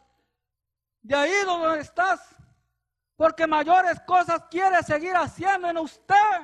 de 1.01 1.15
ahí 1.15 1.31
donde 1.45 1.79
estás, 1.79 2.35
porque 3.15 3.47
mayores 3.47 3.97
cosas 4.01 4.43
quiere 4.51 4.83
seguir 4.83 5.15
haciendo 5.15 5.69
en 5.69 5.77
usted, 5.77 6.41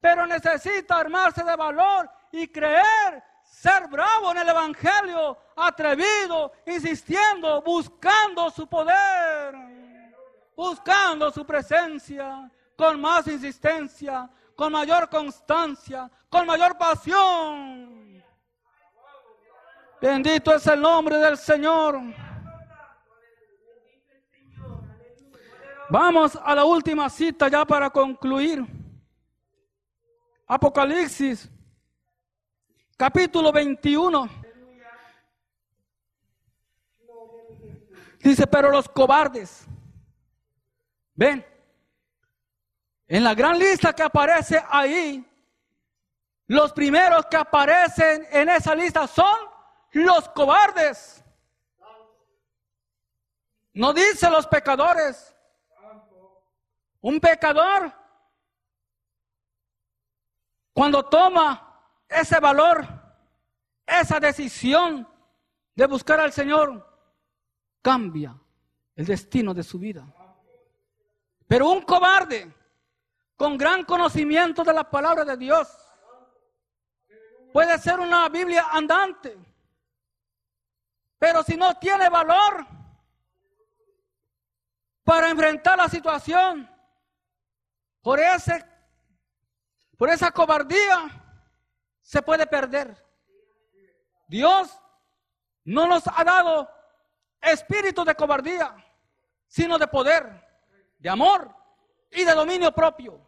pero 0.00 0.26
necesita 0.26 0.98
armarse 0.98 1.42
de 1.42 1.56
valor 1.56 2.10
y 2.30 2.46
creer 2.46 3.24
ser 3.46 3.88
bravo 3.88 4.30
en 4.32 4.38
el 4.38 4.48
Evangelio, 4.48 5.38
atrevido, 5.56 6.52
insistiendo, 6.66 7.62
buscando 7.62 8.50
su 8.50 8.66
poder, 8.66 9.54
buscando 10.54 11.30
su 11.30 11.44
presencia, 11.46 12.50
con 12.76 13.00
más 13.00 13.26
insistencia, 13.26 14.28
con 14.54 14.72
mayor 14.72 15.08
constancia, 15.08 16.10
con 16.28 16.46
mayor 16.46 16.76
pasión. 16.76 18.22
Bendito 20.00 20.54
es 20.54 20.66
el 20.66 20.80
nombre 20.80 21.16
del 21.16 21.38
Señor. 21.38 22.00
Vamos 25.88 26.36
a 26.42 26.54
la 26.54 26.64
última 26.64 27.08
cita 27.08 27.48
ya 27.48 27.64
para 27.64 27.88
concluir. 27.90 28.64
Apocalipsis 30.46 31.50
capítulo 32.96 33.52
21. 33.52 34.28
Dice, 38.20 38.46
pero 38.46 38.70
los 38.70 38.88
cobardes, 38.88 39.66
ven, 41.14 41.46
en 43.06 43.22
la 43.22 43.34
gran 43.34 43.58
lista 43.58 43.92
que 43.92 44.02
aparece 44.02 44.60
ahí, 44.68 45.24
los 46.48 46.72
primeros 46.72 47.26
que 47.26 47.36
aparecen 47.36 48.26
en 48.30 48.48
esa 48.48 48.74
lista 48.74 49.06
son 49.06 49.36
los 49.92 50.28
cobardes. 50.30 51.22
No 53.74 53.92
dice 53.92 54.28
los 54.30 54.46
pecadores. 54.46 55.36
Un 57.00 57.20
pecador, 57.20 57.92
cuando 60.72 61.04
toma 61.04 61.65
ese 62.08 62.40
valor, 62.40 62.86
esa 63.86 64.20
decisión 64.20 65.08
de 65.74 65.86
buscar 65.86 66.20
al 66.20 66.32
Señor, 66.32 66.86
cambia 67.82 68.36
el 68.94 69.06
destino 69.06 69.52
de 69.54 69.62
su 69.62 69.78
vida. 69.78 70.06
Pero 71.46 71.70
un 71.70 71.82
cobarde 71.82 72.52
con 73.36 73.56
gran 73.56 73.84
conocimiento 73.84 74.64
de 74.64 74.72
la 74.72 74.90
palabra 74.90 75.24
de 75.24 75.36
Dios 75.36 75.68
puede 77.52 77.78
ser 77.78 78.00
una 78.00 78.28
Biblia 78.28 78.66
andante, 78.72 79.38
pero 81.18 81.42
si 81.42 81.56
no 81.56 81.78
tiene 81.78 82.08
valor 82.08 82.66
para 85.04 85.30
enfrentar 85.30 85.78
la 85.78 85.88
situación, 85.88 86.68
por 88.02 88.18
ese 88.18 88.64
por 89.96 90.10
esa 90.10 90.30
cobardía 90.30 91.25
se 92.06 92.22
puede 92.22 92.46
perder. 92.46 93.04
Dios 94.28 94.80
no 95.64 95.88
nos 95.88 96.04
ha 96.06 96.22
dado 96.22 96.70
espíritu 97.40 98.04
de 98.04 98.14
cobardía, 98.14 98.76
sino 99.48 99.76
de 99.76 99.88
poder, 99.88 100.24
de 100.98 101.08
amor 101.08 101.52
y 102.12 102.24
de 102.24 102.32
dominio 102.32 102.70
propio. 102.70 103.20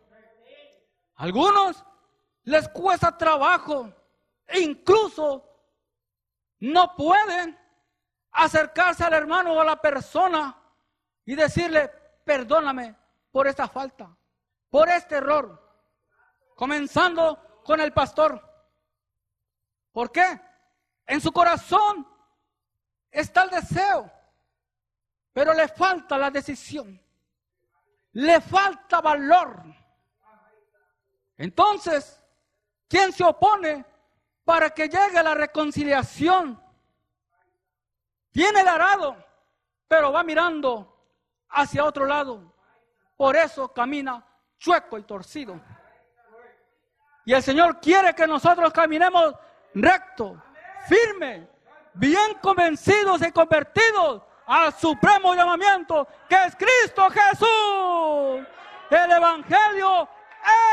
algunos 1.16 1.85
les 2.45 2.68
cuesta 2.68 3.18
trabajo 3.18 3.93
e 4.47 4.61
incluso 4.61 5.45
no 6.61 6.95
pueden 6.95 7.59
acercarse 8.31 9.03
al 9.03 9.12
hermano 9.12 9.55
o 9.55 9.61
a 9.61 9.64
la 9.64 9.81
persona 9.81 10.57
y 11.24 11.35
decirle, 11.35 11.91
perdóname 12.24 12.95
por 13.33 13.49
esta 13.49 13.66
falta, 13.66 14.16
por 14.70 14.89
este 14.89 15.16
error. 15.16 15.61
Comenzando 16.55 17.62
con 17.64 17.81
el 17.81 17.93
pastor. 17.93 18.48
¿Por 19.93 20.12
qué? 20.12 20.41
En 21.07 21.20
su 21.20 21.32
corazón 21.32 22.07
está 23.11 23.45
el 23.45 23.51
deseo, 23.51 24.11
pero 25.32 25.55
le 25.55 25.68
falta 25.68 26.18
la 26.18 26.30
decisión. 26.30 27.01
Le 28.12 28.41
falta 28.41 29.01
valor. 29.01 29.62
Entonces, 31.36 32.22
¿quién 32.89 33.12
se 33.12 33.24
opone 33.24 33.84
para 34.45 34.70
que 34.70 34.89
llegue 34.89 35.22
la 35.22 35.34
reconciliación? 35.34 36.61
Tiene 38.30 38.61
el 38.61 38.68
arado, 38.68 39.16
pero 39.86 40.12
va 40.12 40.22
mirando 40.22 40.99
hacia 41.49 41.84
otro 41.84 42.05
lado. 42.07 42.55
Por 43.16 43.36
eso 43.36 43.72
camina 43.72 44.24
chueco 44.59 44.99
y 44.99 45.03
torcido. 45.03 45.61
Y 47.24 47.32
el 47.34 47.43
Señor 47.43 47.80
quiere 47.80 48.14
que 48.14 48.26
nosotros 48.26 48.72
caminemos 48.72 49.34
recto, 49.75 50.43
firme, 50.89 51.49
bien 51.95 52.35
convencidos 52.41 53.23
y 53.23 53.33
convertidos 53.33 54.23
al 54.47 54.73
supremo 54.75 55.35
llamamiento 55.35 56.07
que 56.29 56.37
es 56.45 56.57
Cristo 56.57 57.09
Jesús. 57.11 58.47
El 58.91 59.11
Evangelio 59.11 60.09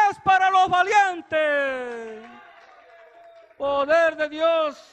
es 0.10 0.20
para 0.20 0.50
los 0.50 0.70
valientes. 0.70 2.30
Poder 3.58 4.16
de 4.16 4.30
Dios. 4.30 4.92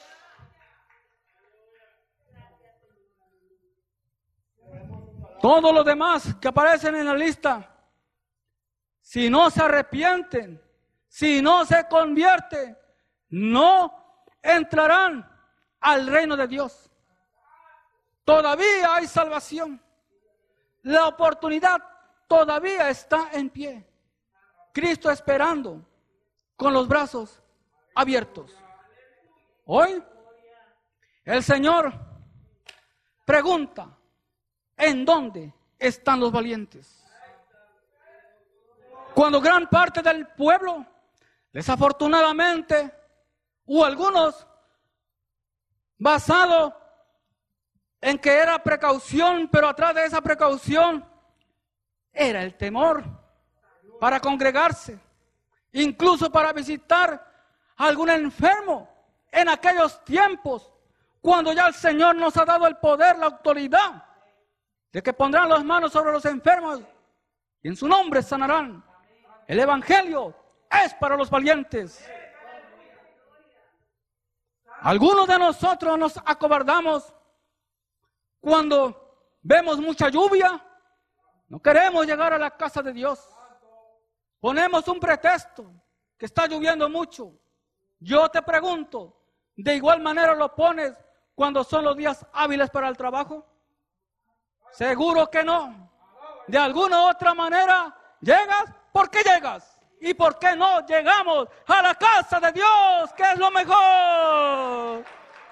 Todos 5.41 5.73
los 5.73 5.85
demás 5.85 6.35
que 6.39 6.47
aparecen 6.47 6.95
en 6.95 7.05
la 7.05 7.15
lista, 7.15 7.69
si 9.01 9.29
no 9.29 9.49
se 9.49 9.61
arrepienten, 9.61 10.61
si 11.09 11.41
no 11.41 11.65
se 11.65 11.85
convierten, 11.89 12.77
no 13.33 13.91
entrarán 14.43 15.27
al 15.79 16.05
reino 16.05 16.37
de 16.37 16.47
Dios. 16.47 16.91
Todavía 18.23 18.93
hay 18.93 19.07
salvación. 19.07 19.81
La 20.83 21.07
oportunidad 21.07 21.81
todavía 22.27 22.89
está 22.89 23.29
en 23.31 23.49
pie. 23.49 23.87
Cristo 24.71 25.09
esperando 25.09 25.83
con 26.55 26.73
los 26.73 26.87
brazos 26.87 27.41
abiertos. 27.95 28.55
Hoy 29.65 30.03
el 31.25 31.41
Señor 31.41 31.91
pregunta, 33.25 33.97
¿en 34.77 35.03
dónde 35.03 35.51
están 35.79 36.19
los 36.19 36.31
valientes? 36.31 37.03
Cuando 39.15 39.41
gran 39.41 39.67
parte 39.67 40.03
del 40.03 40.27
pueblo, 40.27 40.85
desafortunadamente, 41.51 43.02
o 43.79 43.85
algunos 43.85 44.47
basado 45.97 46.75
en 48.01 48.17
que 48.19 48.37
era 48.37 48.61
precaución, 48.61 49.47
pero 49.51 49.69
atrás 49.69 49.95
de 49.95 50.05
esa 50.05 50.21
precaución 50.21 51.07
era 52.11 52.43
el 52.43 52.55
temor 52.55 53.03
para 53.99 54.19
congregarse 54.19 54.99
incluso 55.73 56.31
para 56.31 56.53
visitar 56.53 57.11
a 57.75 57.85
algún 57.85 58.09
enfermo 58.09 58.89
en 59.31 59.49
aquellos 59.49 60.03
tiempos, 60.05 60.71
cuando 61.21 61.51
ya 61.53 61.67
el 61.67 61.73
Señor 61.73 62.15
nos 62.15 62.37
ha 62.37 62.45
dado 62.45 62.67
el 62.67 62.77
poder, 62.77 63.17
la 63.17 63.25
autoridad, 63.25 64.03
de 64.91 65.01
que 65.01 65.13
pondrán 65.13 65.49
las 65.49 65.63
manos 65.63 65.91
sobre 65.91 66.11
los 66.11 66.23
enfermos 66.25 66.81
y 67.61 67.69
en 67.69 67.75
su 67.75 67.87
nombre 67.87 68.21
sanarán. 68.21 68.83
El 69.47 69.59
Evangelio 69.59 70.35
es 70.69 70.93
para 70.95 71.17
los 71.17 71.29
valientes. 71.29 72.07
Algunos 74.83 75.25
de 75.27 75.39
nosotros 75.39 75.97
nos 75.97 76.17
acobardamos 76.25 77.13
cuando 78.41 79.37
vemos 79.41 79.79
mucha 79.79 80.09
lluvia. 80.09 80.61
No 81.47 81.61
queremos 81.61 82.05
llegar 82.05 82.33
a 82.33 82.37
la 82.37 82.51
casa 82.51 82.81
de 82.81 82.91
Dios. 82.91 83.29
Ponemos 84.41 84.85
un 84.89 84.99
pretexto 84.99 85.71
que 86.17 86.25
está 86.25 86.47
lloviendo 86.47 86.89
mucho. 86.89 87.31
Yo 87.97 88.27
te 88.27 88.41
pregunto, 88.41 89.17
¿de 89.55 89.73
igual 89.73 90.01
manera 90.01 90.35
lo 90.35 90.53
pones 90.53 90.93
cuando 91.33 91.63
son 91.63 91.85
los 91.85 91.95
días 91.95 92.25
hábiles 92.33 92.69
para 92.69 92.89
el 92.89 92.97
trabajo? 92.97 93.47
Seguro 94.73 95.31
que 95.31 95.45
no. 95.45 95.89
De 96.45 96.57
alguna 96.57 97.05
u 97.05 97.09
otra 97.09 97.33
manera 97.33 97.95
llegas 98.19 98.65
porque 98.91 99.23
llegas. 99.23 99.72
¿Y 100.05 100.13
por 100.13 100.37
qué 100.37 100.53
no 100.53 100.85
llegamos 100.85 101.47
a 101.65 101.81
la 101.81 101.95
casa 101.95 102.37
de 102.37 102.51
Dios, 102.51 103.13
que 103.15 103.23
es 103.23 103.37
lo 103.37 103.49
mejor? 103.51 105.01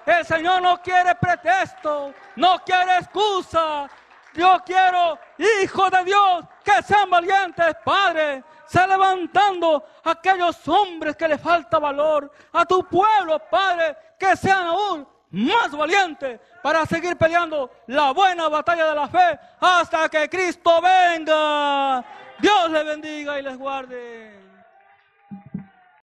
El 0.04 0.26
Señor 0.26 0.60
no 0.60 0.82
quiere 0.82 1.14
pretexto, 1.14 2.12
no 2.36 2.58
quiere 2.58 2.98
excusa. 2.98 3.88
Yo 4.34 4.62
quiero 4.62 5.18
hijos 5.38 5.90
de 5.90 6.04
Dios 6.04 6.44
que 6.62 6.82
sean 6.82 7.08
valientes, 7.08 7.74
Padre. 7.82 8.44
Se 8.66 8.86
levantando 8.86 9.86
aquellos 10.04 10.68
hombres 10.68 11.16
que 11.16 11.28
le 11.28 11.38
falta 11.38 11.78
valor. 11.78 12.30
A 12.52 12.66
tu 12.66 12.84
pueblo, 12.84 13.38
Padre, 13.50 13.96
que 14.18 14.36
sean 14.36 14.66
aún 14.66 15.08
más 15.30 15.70
valientes 15.70 16.38
para 16.62 16.84
seguir 16.84 17.16
peleando 17.16 17.70
la 17.86 18.12
buena 18.12 18.50
batalla 18.50 18.84
de 18.84 18.94
la 18.96 19.08
fe 19.08 19.38
hasta 19.58 20.10
que 20.10 20.28
Cristo 20.28 20.78
venga. 20.82 22.04
Dios 22.38 22.70
les 22.70 22.84
bendiga 22.84 23.38
y 23.38 23.42
les 23.42 23.56
guarde. 23.56 24.41